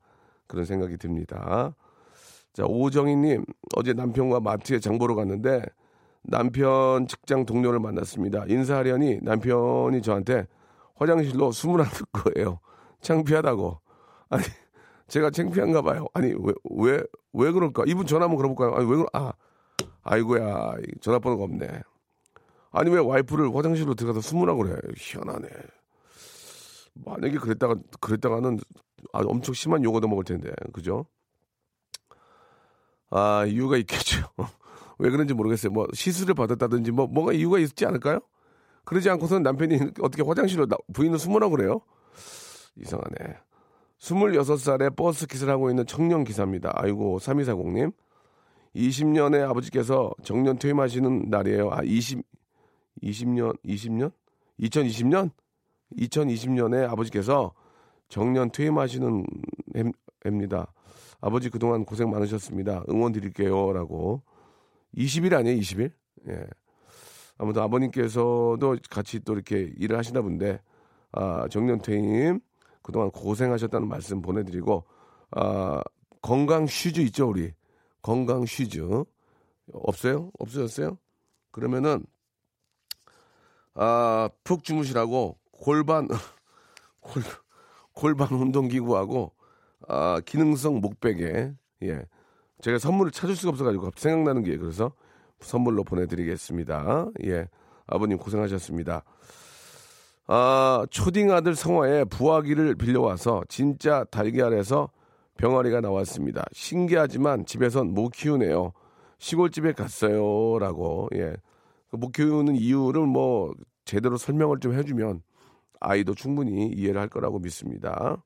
[0.47, 1.75] 그런 생각이 듭니다.
[2.53, 3.45] 자, 오정희님,
[3.77, 5.63] 어제 남편과 마트에 장 보러 갔는데
[6.23, 8.45] 남편 직장 동료를 만났습니다.
[8.47, 10.47] 인사하려니 남편이 저한테
[10.95, 12.59] 화장실로 숨을 안들 거예요.
[13.01, 13.79] 창피하다고.
[14.29, 14.43] 아니,
[15.11, 16.07] 제가 창피한가 봐요.
[16.13, 17.83] 아니, 왜, 왜, 왜 그럴까?
[17.85, 18.73] 이분 전화 한번 걸어볼까요?
[18.77, 19.33] 아니, 왜 그러, 아,
[20.03, 21.67] 아이고야, 전화번호가 없네.
[22.71, 24.77] 아니, 왜 와이프를 화장실로 들어가서 숨으라고 그래?
[24.95, 25.49] 희한하네.
[26.93, 28.57] 만약에 그랬다가, 그랬다가는
[29.11, 30.49] 아, 엄청 심한 욕얻어 먹을 텐데.
[30.71, 31.05] 그죠?
[33.09, 34.29] 아, 이유가 있겠죠.
[34.97, 35.73] 왜 그런지 모르겠어요.
[35.73, 38.21] 뭐, 시술을 받았다든지, 뭐, 뭐가 이유가 있지 않을까요?
[38.85, 41.81] 그러지 않고서는 남편이 어떻게 화장실로 나- 부인을 숨으라고 그래요?
[42.77, 43.50] 이상하네.
[44.01, 46.71] 26살에 버스 기사를 하고 있는 청년 기사입니다.
[46.75, 47.93] 아이고, 3240님.
[48.75, 51.69] 20년의 아버지께서 정년 퇴임하시는 날이에요.
[51.71, 52.21] 아, 20,
[53.03, 54.11] 20년, 20년?
[54.59, 55.29] 2020년?
[55.97, 57.53] 2020년에 아버지께서
[58.07, 59.25] 정년 퇴임하시는
[59.75, 59.83] 해-
[60.25, 60.73] 해입니다.
[61.19, 62.83] 아버지 그동안 고생 많으셨습니다.
[62.89, 63.71] 응원 드릴게요.
[63.73, 64.23] 라고.
[64.97, 65.59] 20일 아니에요?
[65.59, 65.91] 20일?
[66.29, 66.45] 예.
[67.37, 70.59] 아무튼 아버님께서도 같이 또 이렇게 일을 하시나 본데,
[71.11, 72.39] 아, 정년 퇴임,
[72.81, 74.85] 그동안 고생하셨다는 말씀 보내드리고,
[75.31, 75.81] 아,
[76.21, 77.53] 건강 슈즈 있죠, 우리?
[78.01, 79.03] 건강 슈즈.
[79.73, 80.31] 없어요?
[80.39, 80.97] 없어졌어요?
[81.51, 82.05] 그러면은,
[83.73, 86.07] 아, 푹 주무시라고 골반,
[86.99, 87.23] 골,
[87.93, 89.33] 골반 운동기구하고,
[89.87, 92.05] 아, 기능성 목베개, 예.
[92.61, 94.91] 제가 선물을 찾을 수가 없어가지고 생각나는 게 그래서
[95.39, 97.07] 선물로 보내드리겠습니다.
[97.25, 97.47] 예.
[97.87, 99.03] 아버님 고생하셨습니다.
[100.27, 104.89] 아, 초딩 아들 성화에 부화기를 빌려와서 진짜 달걀에서
[105.37, 106.43] 병아리가 나왔습니다.
[106.53, 108.73] 신기하지만 집에선 못 키우네요.
[109.17, 110.59] 시골집에 갔어요.
[110.59, 111.35] 라고, 예.
[111.89, 113.53] 그못 키우는 이유를 뭐
[113.85, 115.21] 제대로 설명을 좀 해주면
[115.79, 118.23] 아이도 충분히 이해를 할 거라고 믿습니다.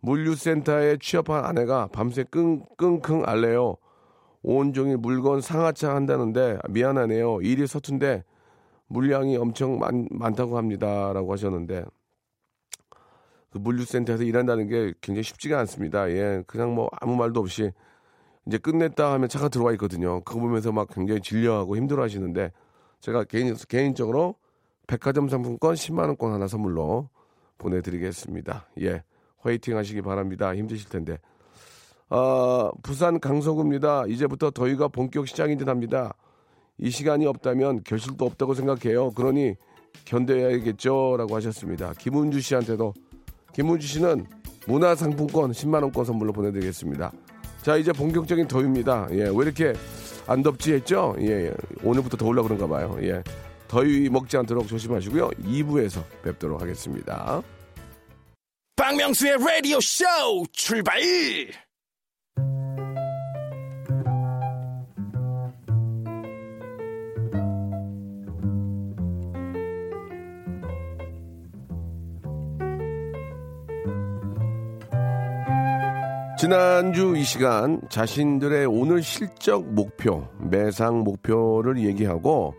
[0.00, 3.76] 물류센터에 취업한 아내가 밤새 끙, 끙끙 앓래요.
[4.42, 7.40] 온종일 물건 상하차 한다는데 미안하네요.
[7.42, 8.24] 일이 서툰데
[8.92, 11.12] 물량이 엄청 많, 많다고 합니다.
[11.12, 11.84] 라고 하셨는데
[13.50, 16.10] 그 물류센터에서 일한다는 게 굉장히 쉽지가 않습니다.
[16.10, 17.72] 예, 그냥 뭐 아무 말도 없이
[18.46, 20.20] 이제 끝냈다 하면 차가 들어와 있거든요.
[20.22, 22.52] 그거 보면서 막 굉장히 질려하고 힘들어 하시는데
[23.00, 24.36] 제가 개인, 개인적으로
[24.86, 27.08] 백화점 상품권 10만 원권 하나 선물로
[27.58, 28.66] 보내드리겠습니다.
[28.80, 29.02] 예.
[29.38, 30.54] 화이팅 하시기 바랍니다.
[30.54, 31.18] 힘드실 텐데.
[32.08, 34.06] 아, 부산 강서구입니다.
[34.06, 36.14] 이제부터 더위가 본격 시작인 듯 합니다.
[36.82, 39.12] 이 시간이 없다면 결실도 없다고 생각해요.
[39.12, 39.54] 그러니
[40.04, 41.14] 견뎌야겠죠.
[41.16, 41.92] 라고 하셨습니다.
[41.96, 42.92] 김은주 씨한테도,
[43.54, 44.26] 김은주 씨는
[44.66, 47.12] 문화상품권 10만 원권 선물로 보내드리겠습니다.
[47.62, 49.06] 자, 이제 본격적인 더위입니다.
[49.12, 49.74] 예, 왜 이렇게
[50.26, 51.14] 안 덥지 했죠?
[51.20, 51.54] 예, 예.
[51.84, 52.98] 오늘부터 더울라 그런가 봐요.
[53.02, 53.22] 예.
[53.68, 55.30] 더위 먹지 않도록 조심하시고요.
[55.30, 57.42] 2부에서 뵙도록 하겠습니다.
[58.74, 60.04] 박명수의 라디오 쇼
[60.52, 61.00] 출발!
[76.42, 82.56] 지난주 이 시간 자신들의 오늘 실적 목표, 매상 목표를 얘기하고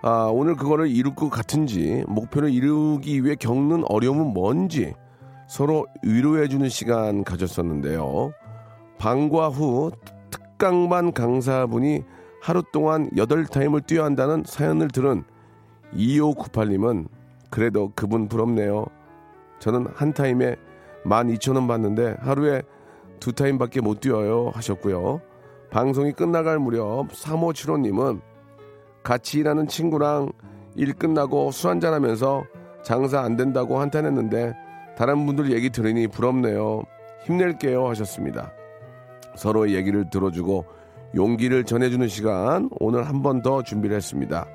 [0.00, 4.94] 아, 오늘 그거를 이룰 것 같은지 목표를 이루기 위해 겪는 어려움은 뭔지
[5.46, 8.32] 서로 위로해주는 시간 가졌었는데요.
[8.96, 9.90] 방과 후
[10.30, 12.02] 특강반 강사분이
[12.40, 15.24] 하루 동안 8타임을 뛰어야 한다는 사연을 들은
[15.92, 17.06] 2598님은
[17.50, 18.86] 그래도 그분 부럽네요.
[19.58, 20.56] 저는 한 타임에
[21.04, 22.62] 12,000원 받는데 하루에
[23.20, 25.20] 두 타임밖에 못 뛰어요 하셨고요.
[25.70, 28.20] 방송이 끝나갈 무렵 3575님은
[29.02, 30.32] 같이 일하는 친구랑
[30.74, 32.44] 일 끝나고 술 한잔 하면서
[32.82, 34.54] 장사 안 된다고 한탄했는데
[34.96, 36.82] 다른 분들 얘기 들으니 부럽네요.
[37.26, 38.52] 힘낼게요 하셨습니다.
[39.36, 40.64] 서로의 얘기를 들어주고
[41.14, 44.46] 용기를 전해주는 시간 오늘 한 번 더 준비를 했습니다.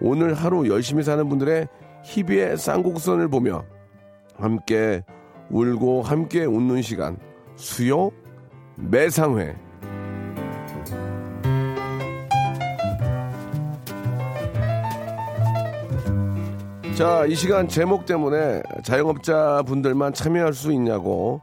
[0.00, 1.68] 오늘 하루 열심히 사는 분들의
[2.04, 3.64] 희비의 쌍곡선을 보며
[4.36, 5.02] 함께
[5.50, 7.16] 울고 함께 웃는 시간
[7.56, 8.10] 수요
[8.76, 9.56] 매상회
[16.96, 21.40] 자, 이 시간 제목 때문에 자영업자 분들만 참여할 수 있냐고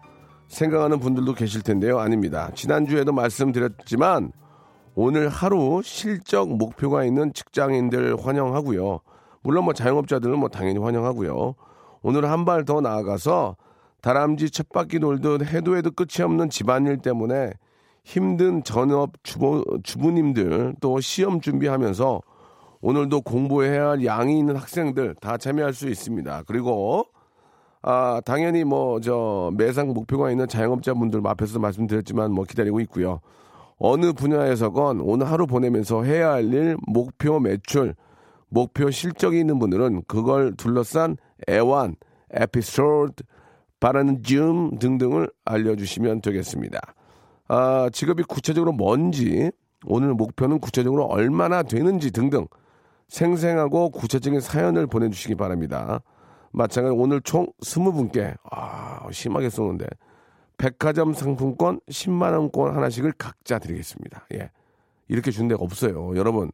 [0.47, 1.99] 생각하는 분들도 계실 텐데요.
[1.99, 2.49] 아닙니다.
[2.55, 4.31] 지난주에도 말씀드렸지만
[4.95, 8.99] 오늘 하루 실적 목표가 있는 직장인들 환영하고요.
[9.43, 11.55] 물론 뭐 자영업자들은 뭐 당연히 환영하고요.
[12.01, 13.55] 오늘 한 발 더 나아가서
[14.01, 17.53] 다람쥐 쳇바퀴 돌듯 해도 해도 끝이 없는 집안일 때문에
[18.03, 22.21] 힘든 전업 주부, 주부님들 또 시험 준비하면서
[22.81, 26.43] 오늘도 공부해야 할 양이 있는 학생들 다 참여할 수 있습니다.
[26.47, 27.05] 그리고
[27.83, 33.19] 아 당연히 뭐 저 매상 목표가 있는 자영업자분들 앞에서 말씀드렸지만 뭐 기다리고 있고요.
[33.77, 37.95] 어느 분야에서건 오늘 하루 보내면서 해야 할 일, 목표 매출,
[38.49, 41.17] 목표 실적이 있는 분들은 그걸 둘러싼
[41.49, 41.95] 애완,
[42.31, 43.23] 에피소드,
[43.85, 46.79] 바라는 줌 등등을 알려주시면 되겠습니다.
[47.49, 49.51] 아, 직업이 구체적으로 뭔지,
[49.85, 52.45] 오늘 목표는 구체적으로 얼마나 되는지 등등
[53.09, 56.01] 생생하고 구체적인 사연을 보내주시기 바랍니다.
[56.51, 59.85] 마찬가지로 오늘 총 20분께, 아, 심하게 쏘는데,
[60.57, 64.27] 백화점 상품권 10만원권 하나씩을 각자 드리겠습니다.
[64.35, 64.51] 예.
[65.07, 66.15] 이렇게 준 데가 없어요.
[66.15, 66.51] 여러분,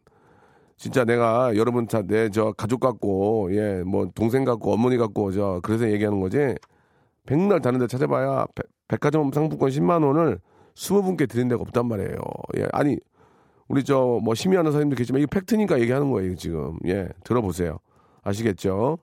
[0.78, 5.60] 진짜 내가 여러분 다 내 저 가족 같고, 예, 뭐 동생 같고, 어머니 같고, 저,
[5.62, 6.56] 그래서 얘기하는 거지.
[7.28, 10.40] 백날 다른 데 찾아봐야 백- 백화점 상품권 10만 원을
[10.74, 12.18] 20분께 드린 데가 없단 말이에요.
[12.58, 12.68] 예.
[12.72, 12.98] 아니
[13.68, 16.78] 우리 저 뭐 심의 하는 사람도 계시지만 이거 팩트니까 얘기하는 거예요, 지금.
[16.88, 17.08] 예.
[17.24, 17.78] 들어보세요.
[18.24, 18.98] 아시겠죠?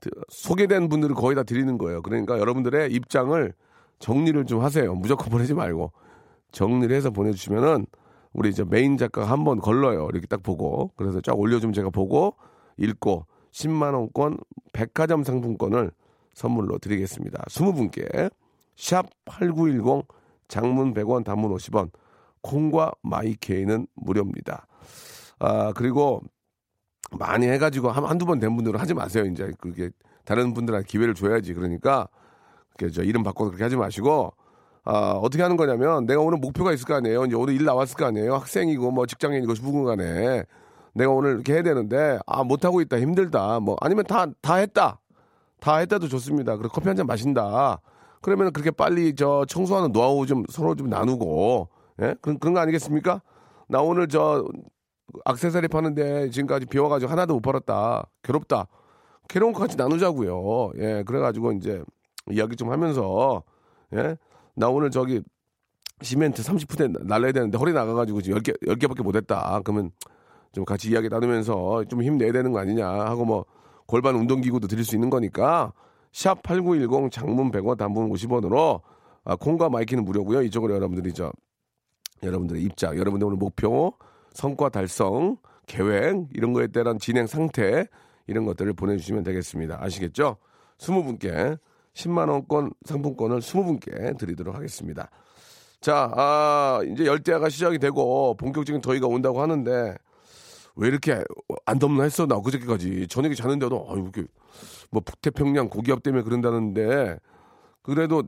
[0.00, 2.02] 드- 소개된 분들을 거의 다 드리는 거예요.
[2.02, 3.52] 그러니까 여러분들의 입장을
[3.98, 4.94] 정리를 좀 하세요.
[4.94, 5.92] 무조건 보내지 말고
[6.52, 7.86] 정리를 해서 보내주시면은
[8.32, 10.08] 우리 이제 메인 작가가 한 번 걸러요.
[10.12, 12.34] 이렇게 딱 보고 그래서 쫙 올려주면 제가 보고
[12.76, 14.36] 읽고 10만 원권
[14.72, 15.90] 백화점 상품권을
[16.36, 17.42] 선물로 드리겠습니다.
[17.48, 18.30] 20분께
[18.76, 20.06] 샵 8910
[20.48, 21.90] 장문 100원 단문 50원
[22.42, 24.66] 콩과 마이케이는 무료입니다.
[25.40, 26.20] 아 그리고
[27.18, 29.24] 많이 해가지고 한, 한두 번 된 분들은 하지 마세요.
[29.24, 29.90] 이제 그게
[30.24, 31.54] 다른 분들한테 기회를 줘야지.
[31.54, 32.08] 그러니까
[32.78, 34.32] 그저 이름 바꿔서 그렇게 하지 마시고
[34.84, 37.24] 아, 어떻게 하는 거냐면 내가 오늘 목표가 있을 거 아니에요.
[37.24, 38.34] 이제 오늘 일 나왔을 거 아니에요.
[38.36, 40.44] 학생이고 뭐 직장인이고 누군간에
[40.92, 45.00] 내가 오늘 이렇게 해야 되는데 아 못하고 있다 힘들다 뭐 아니면 다 다 했다
[45.66, 46.56] 다 했다도 좋습니다.
[46.56, 47.80] 그리고 커피 한 잔 마신다.
[48.22, 51.68] 그러면 그렇게 빨리 저 청소하는 노하우 좀 서로 좀 나누고
[52.02, 53.20] 예 그런 그런 거 아니겠습니까?
[53.68, 54.46] 나 오늘 저
[55.24, 58.06] 악세사리 파는데 지금까지 비워가지고 하나도 못 팔았다.
[58.22, 58.66] 괴롭다.
[59.28, 60.72] 괴로운 거 같이 나누자고요.
[60.78, 61.82] 예, 그래가지고 이제
[62.30, 63.42] 이야기 좀 하면서
[63.94, 64.16] 예,
[64.54, 65.20] 나 오늘 저기
[66.00, 69.60] 시멘트 30포대 날라야 되는데 허리 나가가지고 지금 10개, 10개밖에 못했다.
[69.64, 69.90] 그러면
[70.52, 73.44] 좀 같이 이야기 나누면서 좀 힘내야 되는 거 아니냐 하고 뭐
[73.86, 75.72] 골반 운동기구도 드릴 수 있는 거니까
[76.12, 78.80] 샵 8910 장문 100원 단문 50원으로
[79.24, 80.42] 아, 콩과 마이K는 무료고요.
[80.42, 81.32] 이쪽으로 여러분들이 저
[82.22, 83.92] 여러분들의 입장, 여러분들 오늘 목표,
[84.32, 87.86] 성과 달성, 계획 이런 거에 따른 진행 상태
[88.26, 89.82] 이런 것들을 보내주시면 되겠습니다.
[89.82, 90.36] 아시겠죠?
[90.78, 91.58] 20분께
[91.94, 95.10] 10만 원권 상품권을 20분께 드리도록 하겠습니다.
[95.80, 99.96] 자, 아, 이제 열대야가 시작이 되고 본격적인 더위가 온다고 하는데
[100.76, 101.22] 왜 이렇게
[101.64, 102.26] 안 덥나 했어?
[102.26, 103.08] 나 그저께까지.
[103.08, 104.24] 저녁에 자는데도 아유 이렇게
[104.90, 107.18] 뭐 북태평양 고기압 때문에 그런다는데
[107.82, 108.22] 그래도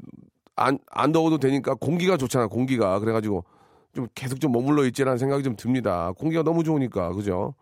[0.56, 2.98] 안, 안 더워도 되니까 공기가 좋잖아 공기가.
[2.98, 3.44] 그래가지고
[3.94, 6.12] 좀 계속 좀 머물러 있지라는 생각이 좀 듭니다.
[6.18, 7.54] 공기가 너무 좋으니까 그죠?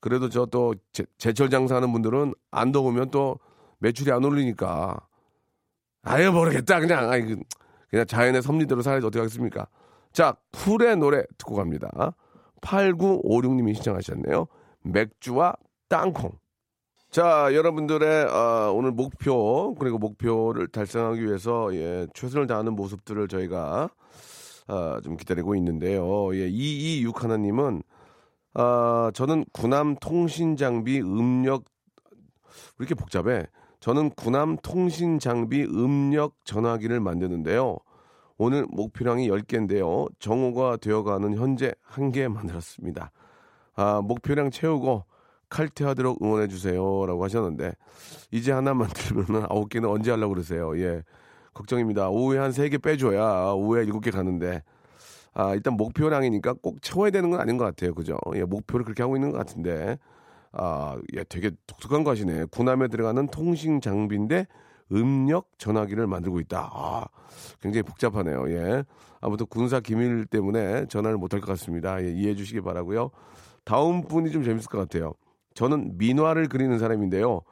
[0.00, 0.74] 그래도 저 또
[1.18, 3.38] 제철 장사하는 분들은 안 더우면 또
[3.78, 4.98] 매출이 안 오르니까.
[6.02, 6.80] 아유 모르겠다.
[6.80, 7.36] 그냥 아이 그,
[7.90, 9.66] 그냥 자연의 섭리대로 살아야지 어떻게 하겠습니까?
[10.12, 12.14] 자 쿨의 노래 듣고 갑니다
[12.60, 14.46] 8956님이 신청하셨네요
[14.82, 15.54] 맥주와
[15.88, 16.32] 땅콩
[17.10, 23.88] 자, 여러분들의 아, 오늘 목표 그리고 목표를 달성하기 위해서 예, 최선을 다하는 모습들을 저희가
[24.66, 26.34] 아, 좀 기다리고 있는데요.
[26.34, 27.82] 예, 226 하나님은
[28.52, 31.64] 아, 저는 군함 통신 장비 음력
[32.78, 33.46] 왜 이렇게 복잡해?
[33.80, 37.78] 저는 군함 통신 장비 음력 전화기를 만드는데요.
[38.38, 40.08] 오늘 목표량이 10개인데요.
[40.20, 43.10] 정오가 되어가는 현재 한 개 만들었습니다.
[43.74, 45.04] 아, 목표량 채우고
[45.50, 47.72] 칼퇴하도록 응원해 주세요 라고 하셨는데
[48.30, 50.78] 이제 하나 만들면은 아홉 개는 언제 하려고 그러세요?
[50.78, 51.02] 예.
[51.54, 52.08] 걱정입니다.
[52.10, 54.62] 오후에 한 세 개 빼줘야 오후에 일곱 개 가는데
[55.34, 57.94] 아, 일단 목표량이니까 꼭 채워야 되는 건 아닌 것 같아요.
[57.94, 58.16] 그죠?
[58.36, 59.98] 예, 목표를 그렇게 하고 있는 것 같은데
[60.52, 62.46] 아, 예, 되게 독특한 거 하시네.
[62.52, 64.46] 군함에 들어가는 통신 장비인데
[64.92, 66.70] 음력 전화기를 만들고 있다.
[66.72, 67.06] 아,
[67.60, 68.50] 굉장히 복잡하네요.
[68.50, 68.84] 예.
[69.20, 72.02] 아무튼 군사 기밀 때문에 전화를 못할 것 같습니다.
[72.02, 73.10] 예, 이해해 주시기 바라고요.
[73.64, 75.14] 다음 분이 좀 재밌을 것 같아요.
[75.54, 77.42] 저는 민화를 그리는 사람인데요.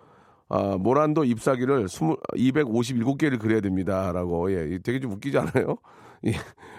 [0.49, 2.03] 아, 모란도 잎사귀를 20,
[2.35, 4.13] 257개를 그려야 됩니다.
[4.13, 4.53] 라고.
[4.53, 5.77] 예, 되게 좀 웃기지 않아요?
[6.27, 6.33] 예,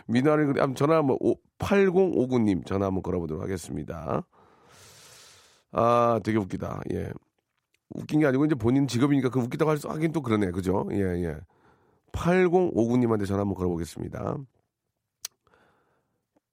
[0.08, 1.18] 민화를 그리, 한번 전화 한번,
[1.60, 4.24] 8059님 전화 한번 걸어보도록 하겠습니다.
[5.72, 6.82] 아, 되게 웃기다.
[6.94, 7.12] 예.
[7.96, 10.52] 웃긴 게 아니고 이제 본인 직업이니까 그 웃기다고 할 수, 하긴 또 그러네.
[10.52, 10.88] 그죠?
[10.92, 11.38] 예, 예.
[12.12, 14.38] 8059님한테 전화 한번 걸어보겠습니다.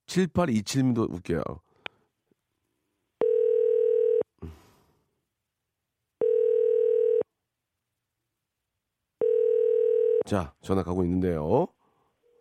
[0.07, 1.41] 7827님도 웃겨요.
[10.25, 11.67] 자, 전화 가고 있는데요.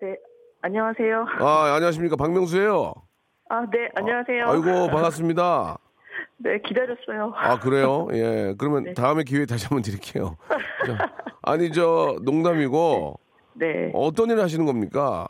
[0.01, 0.17] 네,
[0.63, 1.27] 안녕하세요.
[1.41, 2.17] 아, 안녕하십니까.
[2.17, 2.95] 박명수예요
[3.51, 4.49] 아, 네, 안녕하세요.
[4.49, 5.79] 아이고, 반갑습니다.
[6.37, 7.33] 네, 기다렸어요.
[7.37, 8.09] 아, 그래요?
[8.13, 8.55] 예.
[8.59, 8.95] 그러면 네.
[8.95, 10.37] 다음에 기회 다시 한번 드릴게요.
[10.87, 13.19] 자, 아니, 저, 농담이고,
[13.55, 13.91] 네.
[13.95, 15.27] 어떤 일을 하시는 겁니까?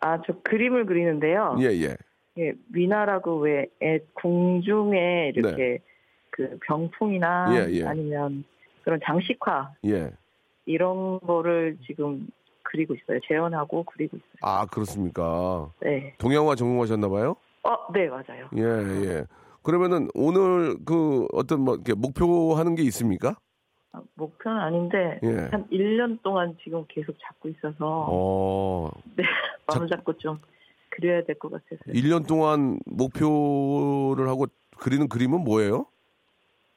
[0.00, 1.56] 아, 저 그림을 그리는데요.
[1.60, 1.96] 예, 예.
[2.38, 5.78] 예, 미나라고 왜 애, 궁중에 이렇게
[6.30, 7.56] 그 병풍이나 네.
[7.56, 7.84] 예, 예.
[7.84, 8.44] 아니면
[8.82, 10.10] 그런 장식화 예.
[10.66, 12.26] 이런 거를 지금
[12.62, 13.20] 그리고 있어요.
[13.28, 14.40] 재현하고 그리고 있어요.
[14.42, 15.70] 아, 그렇습니까?
[15.80, 16.14] 네.
[16.18, 17.36] 동양화 전공하셨나 봐요?
[17.62, 18.48] 어, 네, 맞아요.
[18.56, 18.62] 예,
[19.06, 19.24] 예.
[19.68, 23.34] 그러면은 오늘 그 어떤 뭐 이렇게 목표하는 게 있습니까?
[23.92, 25.48] 아, 목표는 아닌데 예.
[25.50, 29.24] 한 1년 동안 지금 계속 잡고 있어서 어, 네,
[29.66, 30.38] 마음 잡고 좀
[30.90, 31.82] 그려야 될 것 같아서.
[31.88, 34.46] 1년 동안 목표를 하고
[34.76, 35.86] 그리는 그림은 뭐예요?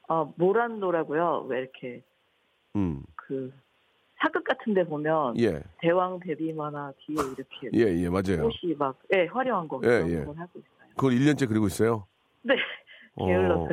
[0.08, 1.46] 아, 모란도라고요.
[1.48, 2.02] 왜 이렇게
[2.76, 3.52] 음, 그
[4.20, 5.60] 사극 같은 데 보면 예.
[5.80, 8.46] 대왕 대비마나 뒤에 이렇게 예, 예, 맞아요.
[8.46, 10.24] 옷이 막 예, 화려한 거 예, 그런 예.
[10.24, 10.88] 걸 하고 있어요.
[10.96, 12.06] 그걸 1년째 그리고 있어요?
[12.42, 12.54] 네.
[13.16, 13.26] 어.
[13.26, 13.68] 게을렀어요.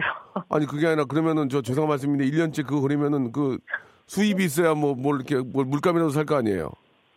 [0.49, 3.57] 아니 그게 아니라 그러면은 저 죄송한 말씀인데 1년째 그거 그리면은 그
[4.07, 6.71] 수입이 있어야 뭐 뭘 이렇게 뭘 물감이라도 살 거 아니에요.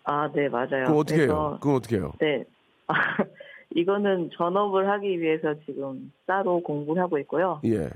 [0.05, 0.69] 아, 네, 맞아요.
[0.85, 1.27] 그럼 어떻게 해요?
[1.29, 2.13] 그래서 그건 어떻게 해요?
[2.21, 2.45] 네.
[2.87, 2.95] 아,
[3.75, 7.61] 이거는 전업을 하기 위해서 지금 따로 공부를 하고 있고요.
[7.67, 7.91] 예.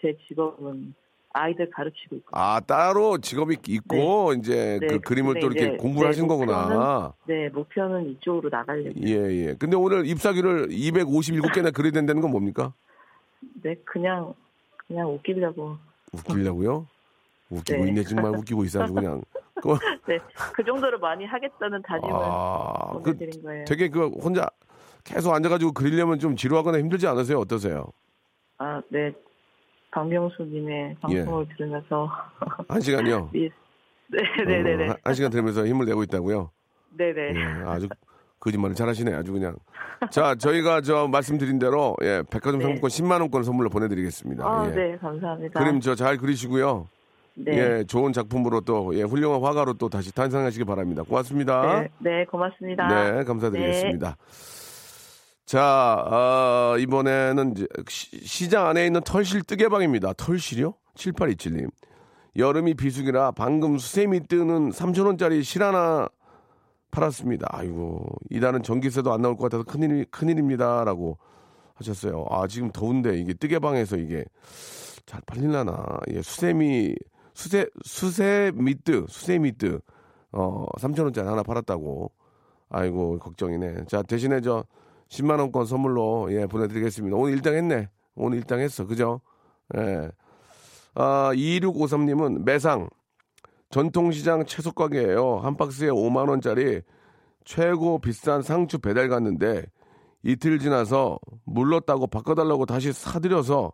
[0.00, 0.94] 제 직업은
[1.32, 2.28] 아이들 가르치고 있고.
[2.32, 7.12] 아 따로 직업이 있고 이제 네, 그 그림을 또 이렇게 공부를 네, 하신 거구나.
[7.26, 8.92] 네, 목표는 이쪽으로 나가려고.
[9.04, 9.14] 예,
[9.48, 9.54] 예.
[9.58, 12.72] 근데 오늘 잎사귀를 257개나 그려야 된다는 건 뭡니까?
[13.62, 14.34] 네, 그냥
[14.86, 15.76] 그냥 웃기려고.
[16.12, 16.86] 웃기려고요?
[17.50, 17.88] 웃기고 네.
[17.90, 19.22] 있네 정말 웃기고 있어 아주 그냥.
[19.54, 19.68] 그,
[20.06, 20.18] 네,
[20.54, 23.64] 그 정도로 많이 하겠다는 다짐을 아, 그 보내드린 거예요.
[23.64, 24.48] 되게 그 혼자
[25.04, 27.38] 계속 앉아가지고 그리려면 좀 지루하거나 힘들지 않으세요?
[27.38, 27.86] 어떠세요?
[28.58, 29.12] 아, 네.
[29.90, 32.10] 박명수님의 방송을 들으면서
[32.68, 33.30] 한 시간이요?
[33.32, 33.50] 미-
[34.08, 36.50] 네, 네, 네, 어, 네, 한- 한 시간 들으면서 힘을 내고 있다고요?
[36.90, 37.34] 네, 네.
[37.34, 37.88] 예, 아주
[38.40, 39.56] 거짓말을 잘하시네, 아주 그냥.
[40.10, 42.64] 자, 저희가 저 말씀드린 대로 예, 백화점 네.
[42.64, 44.44] 상품권 10만 원권 선물로 보내드리겠습니다.
[44.44, 44.74] 아, 예.
[44.74, 45.58] 네, 감사합니다.
[45.58, 46.86] 그림 저 잘 그리시고요.
[47.38, 51.02] 네, 예, 좋은 작품으로 또 예, 훌륭한 화가로 또 다시 탄생하시기 바랍니다.
[51.02, 51.80] 고맙습니다.
[51.80, 52.88] 네, 네, 고맙습니다.
[52.88, 54.16] 네, 감사드리겠습니다.
[55.44, 57.54] 자, 어, 이번에는
[57.88, 60.12] 시, 장 안에 있는 털실 뜨개방입니다.
[60.14, 60.74] 털실이요?
[60.96, 61.70] 7827님.
[62.36, 66.08] 여름이 비수기라 방금 수세미 뜨는 3,000원짜리 실 하나
[66.96, 67.46] 팔았습니다.
[67.50, 70.84] 아이고, 이달은 전기세도 안 나올 것 같아서 큰일, 큰일입니다.
[70.84, 71.18] 라고
[71.74, 72.24] 하셨어요.
[72.30, 74.24] 아, 지금 더운데 이게 뜨개방에서 이게
[75.04, 76.00] 잘 팔릴라나.
[76.12, 76.94] 예, 수세미,
[77.34, 79.80] 수세, 수세 미뜨, 수세 미뜨,
[80.32, 82.10] 어, 3,000원짜리 하나 팔았다고.
[82.70, 83.84] 아이고, 걱정이네.
[83.86, 84.64] 자, 대신에 저
[85.08, 87.14] 10만 원권 선물로, 예, 보내드리겠습니다.
[87.14, 87.90] 오늘 일당 했네.
[88.14, 88.86] 오늘 일당 했어.
[88.86, 89.20] 그죠?
[89.76, 90.10] 예.
[90.94, 92.88] 아, 2653님은 매상,
[93.70, 95.38] 전통시장 채소가게예요.
[95.38, 96.82] 한 박스에 5만 원짜리
[97.44, 99.64] 최고 비싼 상추 배달 갔는데
[100.22, 103.72] 이틀 지나서 물렀다고 바꿔달라고 다시 사드려서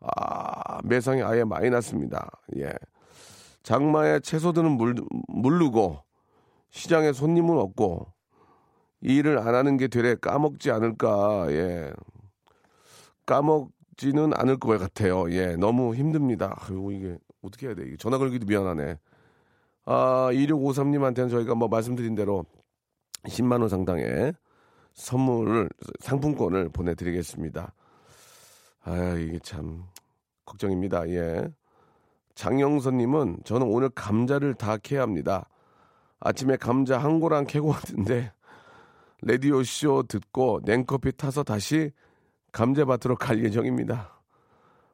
[0.00, 2.30] 아 매상이 아예 많이 났습니다.
[2.56, 2.70] 예.
[3.62, 4.94] 장마에 채소들은 물,
[5.28, 5.98] 물르고
[6.70, 8.06] 시장에 손님은 없고
[9.02, 11.92] 이 일을 안 하는 게 되레 까먹지 않을까 예
[13.24, 15.30] 까먹지는 않을 것 같아요.
[15.32, 16.56] 예 너무 힘듭니다.
[16.60, 17.96] 아이고 이게 어떻게 해야 돼?
[17.96, 18.98] 전화 걸기도 미안하네.
[19.86, 22.44] 아, 2653님한테는 저희가 뭐 말씀드린 대로
[23.24, 24.34] 10만 원 상당의
[24.94, 25.68] 선물을
[26.00, 27.72] 상품권을 보내드리겠습니다.
[28.82, 29.84] 아, 이게 참
[30.44, 31.08] 걱정입니다.
[31.10, 31.48] 예.
[32.34, 35.48] 장영선님은 저는 오늘 감자를 다 캐야 합니다.
[36.20, 38.32] 아침에 감자 한 고랑 캐고 왔는데
[39.22, 41.92] 라디오 쇼 듣고 냉커피 타서 다시
[42.52, 44.20] 감자밭으로 갈 예정입니다.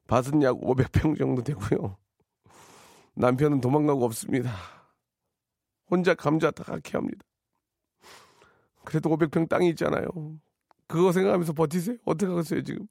[0.07, 1.97] 밭은 약 500평 정도 되고요.
[3.15, 4.53] 남편은 도망가고 없습니다.
[5.93, 7.23] 혼자 감자 다 캐야 합니다.
[8.83, 10.07] 그래도 500평 땅이 있잖아요.
[10.87, 11.99] 그거 생각하면서 버티세요.
[12.07, 12.89] 어떻게 하겠어요, 지금?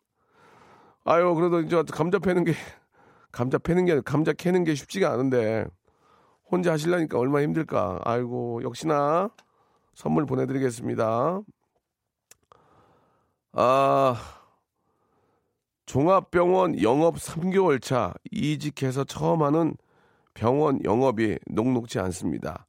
[1.04, 2.54] 아유, 그래도 이제 감자 패는 게,
[3.32, 5.66] 감자 패는 게, 감자 캐는 게 쉽지가 않은데,
[6.52, 8.02] 혼자 하시려니까 얼마나 힘들까.
[8.04, 9.32] 아이고, 역시나
[9.96, 11.42] 선물 보내드리겠습니다.
[13.54, 14.16] 아,
[15.88, 19.76] 종합병원 영업 3개월 차, 이직해서 처음 하는
[20.36, 22.68] 병원 영업이 녹록지 않습니다.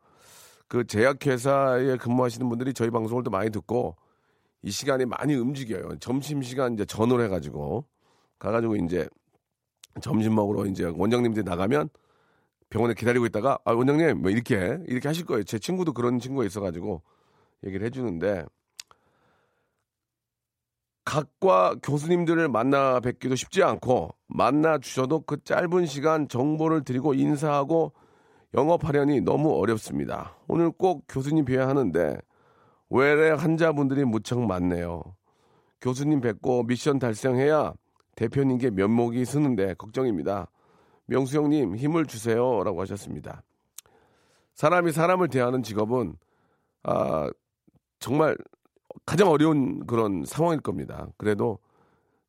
[0.72, 3.94] 그 제약회사에 근무하시는 분들이 저희 방송을 또 많이 듣고
[4.62, 5.98] 이 시간에 많이 움직여요.
[5.98, 7.84] 점심시간 이제 전화를 해가지고
[8.38, 9.06] 가가지고 이제
[10.00, 11.90] 점심 먹으러 이제 원장님들이 나가면
[12.70, 15.42] 병원에 기다리고 있다가 아 원장님 뭐 이렇게 이렇게 하실 거예요.
[15.42, 17.02] 제 친구도 그런 친구가 있어가지고
[17.66, 18.46] 얘기를 해주는데
[21.04, 27.92] 각과 교수님들을 만나 뵙기도 쉽지 않고 만나 주셔도 그 짧은 시간 정보를 드리고 인사하고
[28.54, 30.36] 영업하려니 너무 어렵습니다.
[30.46, 32.18] 오늘 꼭 교수님 뵈야 하는데
[32.90, 35.02] 외래 환자분들이 무척 많네요.
[35.80, 37.72] 교수님 뵙고 미션 달성해야
[38.16, 40.48] 대표님께 면목이 쓰는데 걱정입니다.
[41.06, 43.42] 명수 형님 힘을 주세요 라고 하셨습니다.
[44.54, 46.16] 사람이 사람을 대하는 직업은
[46.84, 47.30] 아
[47.98, 48.36] 정말
[49.06, 51.08] 가장 어려운 그런 상황일 겁니다.
[51.16, 51.58] 그래도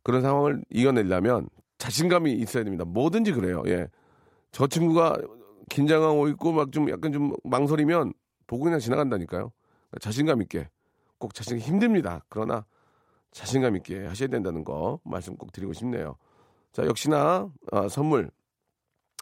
[0.04, 2.86] 그런 상황을 이겨내려면 자신감이 있어야 됩니다.
[2.86, 3.64] 뭐든지 그래요.
[3.68, 3.88] 예.
[4.52, 5.18] 저 친구가
[5.74, 8.14] 긴장하고 있고 막 좀 약간 좀 망설이면
[8.46, 9.52] 보고 그냥 지나간다니까요.
[10.00, 10.70] 자신감 있게
[11.18, 12.24] 꼭 자신 힘듭니다.
[12.30, 12.66] 그러나
[13.32, 16.16] 자신감 있게 하셔야 된다는 거 말씀 꼭 드리고 싶네요.
[16.72, 18.30] 자 역시나 아, 선물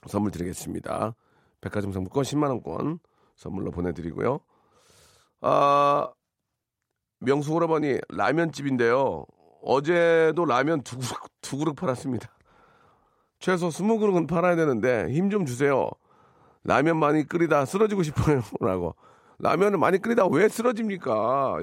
[0.08, 1.16] 선물 드리겠습니다.
[1.62, 3.00] 백화점 상품권 10만 원권
[3.36, 4.40] 선물로 보내드리고요.
[5.42, 6.12] 아
[7.20, 9.26] 명수 오라버니 라면집인데요.
[9.64, 11.10] 어제도 라면 두 그릇,
[11.40, 12.28] 두 그릇 팔았습니다.
[13.40, 15.90] 최소 20그릇은 팔아야 되는데 힘 좀 주세요.
[16.64, 18.42] 라면 많이 끓이다 쓰러지고 싶어요.
[18.60, 18.96] 라고.
[19.40, 21.58] 라면을 많이 끓이다 왜 쓰러집니까?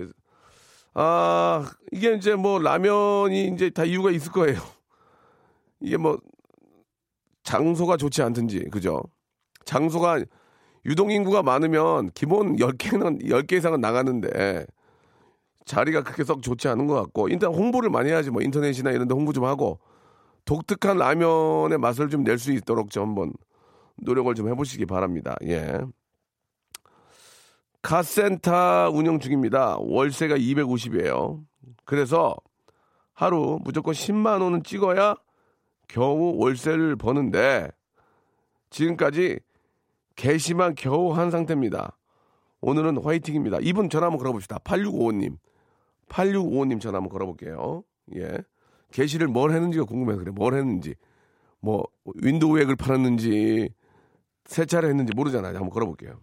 [0.94, 4.58] 아, 이게 이제 뭐 라면이 이제 다 이유가 있을 거예요.
[5.80, 6.18] 이게 뭐
[7.44, 9.00] 장소가 좋지 않든지, 그죠?
[9.64, 10.20] 장소가
[10.84, 14.66] 유동인구가 많으면 기본 10개는, 10개 이상은 나가는데
[15.66, 19.14] 자리가 그렇게 썩 좋지 않은 것 같고 일단 홍보를 많이 해야지 뭐 인터넷이나 이런 데
[19.14, 19.78] 홍보 좀 하고
[20.46, 23.32] 독특한 라면의 맛을 좀 낼 수 있도록 좀 한번
[23.98, 25.36] 노력을 좀 해보시기 바랍니다.
[25.44, 25.80] 예.
[27.82, 29.76] 카센터 운영 중입니다.
[29.78, 31.44] 월세가 250이에요.
[31.84, 32.36] 그래서
[33.14, 35.14] 하루 무조건 10만 원은 찍어야
[35.88, 37.70] 겨우 월세를 버는데
[38.70, 39.40] 지금까지
[40.16, 41.96] 개시만 겨우 한 상태입니다.
[42.60, 43.58] 오늘은 화이팅입니다.
[43.62, 44.58] 이분 전화 한번 걸어봅시다.
[44.58, 45.38] 8655님.
[46.08, 47.84] 8655님 전화 한번 걸어볼게요.
[48.16, 48.38] 예.
[48.90, 50.32] 개시를 뭘 했는지가 궁금해서 그래.
[50.34, 50.94] 뭘 했는지.
[51.60, 53.70] 뭐, 윈도우 액을 팔았는지,
[54.48, 55.54] 세차를 했는지 모르잖아요.
[55.54, 56.18] 한번 걸어볼게요.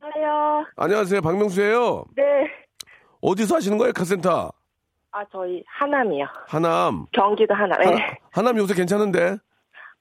[0.00, 0.66] 안녕하세요.
[0.76, 1.20] 안녕하세요.
[1.20, 2.22] 박명수예요 네.
[3.20, 3.92] 어디서 하시는 거예요?
[3.92, 4.52] 카센터.
[5.10, 6.26] 아, 저희 하남이요.
[6.46, 7.06] 하남.
[7.12, 7.80] 경기도 하남.
[7.80, 7.86] 네.
[8.00, 9.36] 하, 하남 요새 괜찮은데?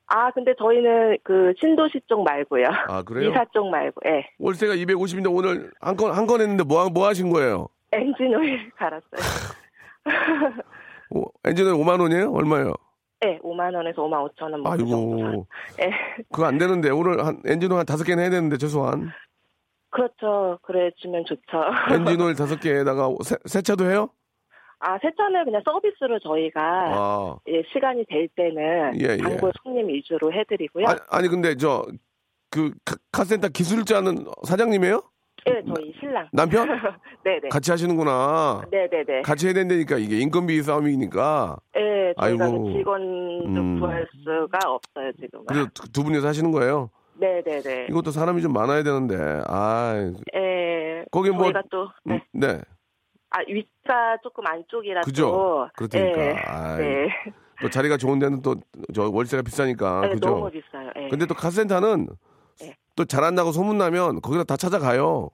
[0.08, 2.66] 아, 근데 저희는 그 신도시 쪽 말고요.
[2.88, 3.32] 아, 그래요?
[3.32, 4.10] 미사 쪽 말고, 예.
[4.12, 4.30] 네.
[4.38, 7.68] 월세가 250인데 오늘 한 건, 한 건 했는데 뭐, 뭐 하신 거예요?
[7.94, 9.22] 엔진 오일 갈았어요.
[11.12, 12.32] 오, 엔진 오일 5만 원이에요?
[12.32, 12.74] 얼마예요?
[13.26, 14.68] 네, 5만 원에서 5만 5천 원.
[14.68, 15.48] 아이고.
[15.82, 15.90] 예.
[16.32, 19.10] 그거 안 되는데 오늘 한 엔진 오일 한 다섯 개는 해야 되는데 최소한
[19.90, 20.60] 그렇죠.
[20.62, 21.42] 그래 주면 좋죠.
[21.94, 24.10] 엔진 오일 다섯 개에다가 세, 세차도 해요?
[24.80, 27.38] 아, 세차는 그냥 서비스로 저희가 아.
[27.48, 29.18] 예, 시간이 될 때는 예, 예.
[29.18, 30.86] 단골 손님 위주로 해드리고요.
[30.88, 31.84] 아니, 아니 근데 저
[32.56, 32.72] 그
[33.12, 35.02] 카센터 기술자는 사장님이에요?
[35.46, 36.28] 네, 저희 신랑.
[36.32, 36.68] 남편?
[37.24, 37.50] 네네.
[37.50, 38.64] 같이 하시는구나.
[38.72, 39.22] 네네네.
[39.22, 41.58] 같이 해야 된다니까 이게 인건비 싸움이니까.
[41.74, 42.64] 네, 저희가 아이고.
[42.64, 43.80] 그 직원도 음.
[43.80, 45.46] 구할 수가 없어요 지금.
[45.46, 46.90] 그래서 두 분이서 하시는 거예요?
[47.20, 47.88] 네네네.
[47.90, 49.16] 이것도 사람이 좀 많아야 되는데.
[49.48, 51.06] 아, 예.
[51.12, 52.22] 거기 뭐- 저희가 또 네.
[52.34, 52.60] 네.
[53.30, 55.70] 아 위치가 조금 안쪽이라 그죠?
[55.76, 56.22] 그렇다니까.
[56.22, 56.32] 예.
[56.48, 57.08] 아이, 네.
[57.62, 58.56] 또 자리가 좋은 데는 또
[58.94, 60.02] 저 월세가 비싸니까.
[60.02, 60.30] 네, 그죠?
[60.30, 60.90] 너무 비싸요.
[60.98, 61.08] 예.
[61.10, 62.14] 근데 또 카센터는 네.
[62.96, 65.30] 또잘안 나고 소문 나면 거기다 다 찾아가요.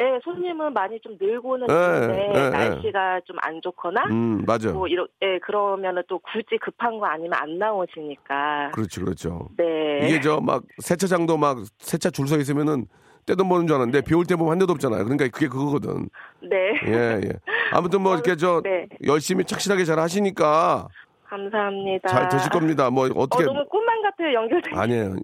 [0.00, 2.50] 예, 손님은 많이 좀 늘고는 예, 있는데 예, 예.
[2.50, 4.72] 날씨가 좀 안 좋거나 음, 맞아.
[4.72, 8.70] 뭐 이러 예, 그러면은 또 굳이 급한 거 아니면 안 나오시니까.
[8.72, 9.48] 그렇지, 그렇죠.
[9.56, 10.00] 네.
[10.08, 12.86] 이게 저 막 세차장도 막 세차 줄 서 있으면은
[13.26, 15.04] 때도 보는 줄 알았는데 비 올 때 보면 한 대도 없잖아요.
[15.04, 16.08] 그러니까 그게 그거거든.
[16.42, 16.74] 네.
[16.88, 17.30] 예, 예.
[17.72, 18.88] 아무튼 뭐 이렇게 저 네.
[19.06, 20.88] 열심히 착실하게 잘 하시니까
[21.28, 22.08] 감사합니다.
[22.08, 22.90] 잘 되실 겁니다.
[22.90, 24.70] 뭐 어, 어떻게 너무 꿈만 같아요, 연결돼.
[24.74, 25.16] 아니에요.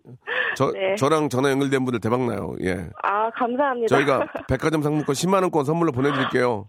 [0.56, 0.96] 저 네.
[0.96, 2.54] 저랑 전화 연결된 분들 대박 나요.
[2.62, 2.88] 예.
[3.02, 3.94] 아, 감사합니다.
[3.96, 6.68] 저희가 백화점 상품권 10만 원권 선물로 보내 드릴게요.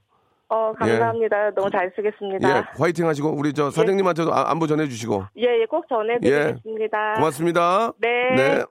[0.50, 1.52] 어, 감사합니다.
[1.56, 2.50] 너무 잘 쓰겠습니다.
[2.58, 7.14] 예, 화이팅 하시고 우리 저 사장님한테도 아- 안부 전해 주시고 예, 예, 꼭 전해드리겠습니다.
[7.16, 7.94] 고맙습니다.
[8.00, 8.64] 네.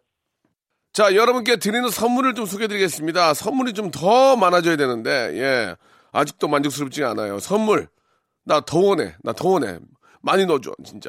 [0.92, 3.32] 자, 여러분께 드리는 선물을 좀 소개해 드리겠습니다.
[3.34, 5.76] 선물이 좀 더 많아져야 되는데, 예.
[6.12, 7.38] 아직도 만족스럽지 않아요.
[7.38, 7.86] 선물.
[8.44, 9.14] 나 더 원해.
[9.22, 9.78] 나 더 원해.
[10.20, 11.08] 많이 넣어줘, 진짜.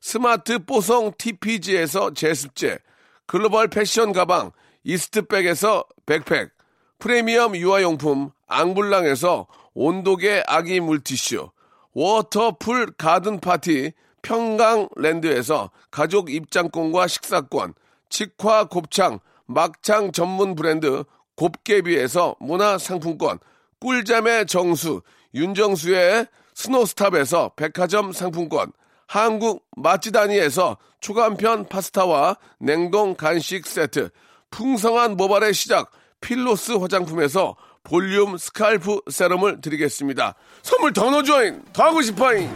[0.00, 2.78] 스마트 뽀송 TPG에서 제습제,
[3.26, 4.50] 글로벌 패션 가방
[4.82, 6.50] 이스트백에서 백팩,
[6.98, 11.50] 프리미엄 유아용품 앙블랑에서 온도계 아기 물티슈,
[11.92, 13.92] 워터풀 가든 파티
[14.22, 17.74] 평강랜드에서 가족 입장권과 식사권,
[18.08, 21.04] 직화 곱창 막창 전문 브랜드
[21.36, 23.38] 곱개비에서 문화상품권,
[23.80, 25.02] 꿀잠의 정수
[25.34, 28.72] 윤정수의 스노스탑에서 백화점 상품권,
[29.10, 34.10] 한국 맛지다니에서 초간편 파스타와 냉동 간식 세트,
[34.52, 35.90] 풍성한 모발의 시작
[36.20, 40.36] 필로스 화장품에서 볼륨 scalp 세럼을 드리겠습니다.
[40.62, 41.60] 선물 더 넣어줘잉!
[41.72, 42.48] 더 하고 싶어잉!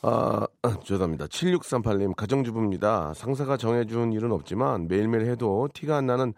[0.00, 0.46] 아,
[0.82, 1.26] 죄송합니다.
[1.26, 3.12] 7638님, 가정주부입니다.
[3.14, 6.32] 상사가 정해준 일은 없지만 매일매일 해도 티가 안 나는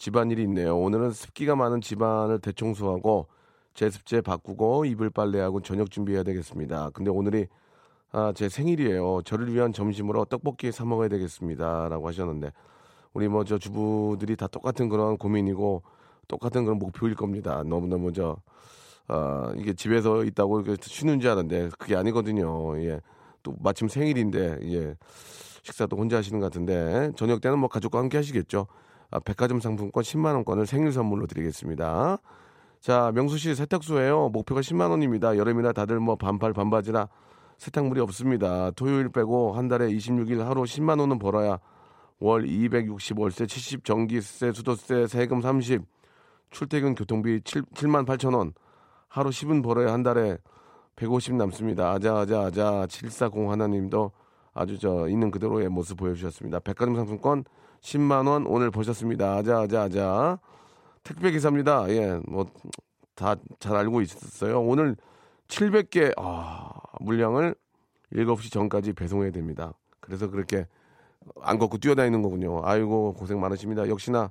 [0.00, 0.78] 집안일이 있네요.
[0.78, 3.26] 오늘은 습기가 많은 집안을 대청소하고
[3.74, 6.88] 제습제 바꾸고 이불 빨래하고 저녁 준비해야 되겠습니다.
[6.94, 7.48] 근데 오늘이
[8.10, 9.20] 아, 제 생일이에요.
[9.26, 11.90] 저를 위한 점심으로 떡볶이 사 먹어야 되겠습니다.
[11.90, 12.50] 라고 하셨는데
[13.12, 15.82] 우리 뭐 저 주부들이 다 똑같은 그런 고민이고
[16.28, 17.62] 똑같은 그런 목표일 겁니다.
[17.62, 18.38] 너무너무 저
[19.06, 22.78] 아, 이게 집에서 있다고 이렇게 쉬는 줄 알았는데 그게 아니거든요.
[22.82, 23.02] 예.
[23.42, 24.96] 또 마침 생일인데 예.
[25.62, 28.66] 식사도 혼자 하시는 것 같은데 저녁 때는 뭐 가족과 함께 하시겠죠.
[29.10, 32.18] 아, 백화점 상품권 10만 원권을 생일 선물로 드리겠습니다.
[32.80, 34.30] 자, 명수 씨 세탁소예요.
[34.30, 35.36] 목표가 10만 원입니다.
[35.36, 37.08] 여름이나 다들 뭐 반팔 반바지나
[37.58, 38.70] 세탁물이 없습니다.
[38.70, 41.58] 토요일 빼고 한 달에 26일 하루 10만 원은 벌어야
[42.18, 45.82] 월 260 월세 70 전기세 수도세 세금 30
[46.50, 48.52] 출퇴근 교통비 7, 7만 8천 원
[49.08, 50.38] 하루 10은 벌어야 한 달에
[50.96, 51.90] 150 남습니다.
[51.92, 54.12] 아자아자 아자 740 하나님도
[54.54, 56.60] 아주 저 있는 그대로의 모습 보여주셨습니다.
[56.60, 57.44] 백화점 상품권
[57.82, 59.36] 10만 원 오늘 보셨습니다.
[59.36, 60.38] 아자아자 아자
[61.02, 61.88] 택배 기사입니다.
[61.90, 62.46] 예, 뭐
[63.20, 64.62] 다 잘 알고 있었어요.
[64.62, 64.96] 오늘
[65.48, 66.70] 700개 아,
[67.00, 67.54] 물량을
[68.14, 69.74] 7시 전까지 배송해야 됩니다.
[70.00, 70.66] 그래서 그렇게
[71.42, 72.62] 안 걷고 뛰어다니는 거군요.
[72.64, 73.88] 아이고 고생 많으십니다.
[73.88, 74.30] 역시나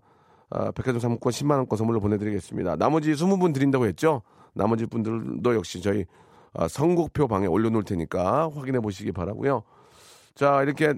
[0.49, 2.77] 아, 백화점 상품권 10만 원권 선물로 보내드리겠습니다.
[2.77, 4.23] 나머지 20분 드린다고 했죠.
[4.53, 6.05] 나머지 분들도 역시 저희
[6.53, 9.61] 아, 선곡표 방에 올려놓을 테니까 확인해 보시기 바라고요.
[10.33, 10.95] 자 이렇게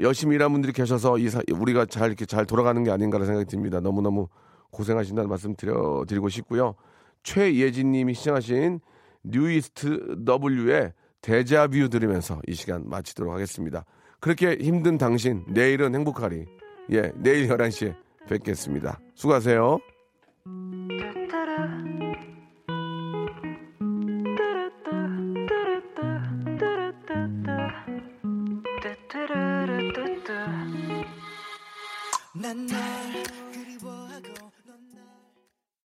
[0.00, 3.80] 열심히 일하는 분들이 계셔서 이 사- 우리가 잘 이렇게 잘 돌아가는 게 아닌가라는 생각이 듭니다.
[3.80, 4.28] 너무너무
[4.70, 6.74] 고생하신다는 말씀 드려 드리고 싶고요.
[7.22, 8.80] 최예진 님이 시청하신
[9.24, 13.84] 뉴이스트 W의 데자뷰 들으면서 이 시간 마치도록 하겠습니다.
[14.18, 16.46] 그렇게 힘든 당신, 내일은 행복하리.
[16.92, 17.94] 예, 내일 11시에
[18.28, 18.98] 뵙겠습니다.
[19.14, 19.78] 수고하세요.
[32.52, 32.91] at night.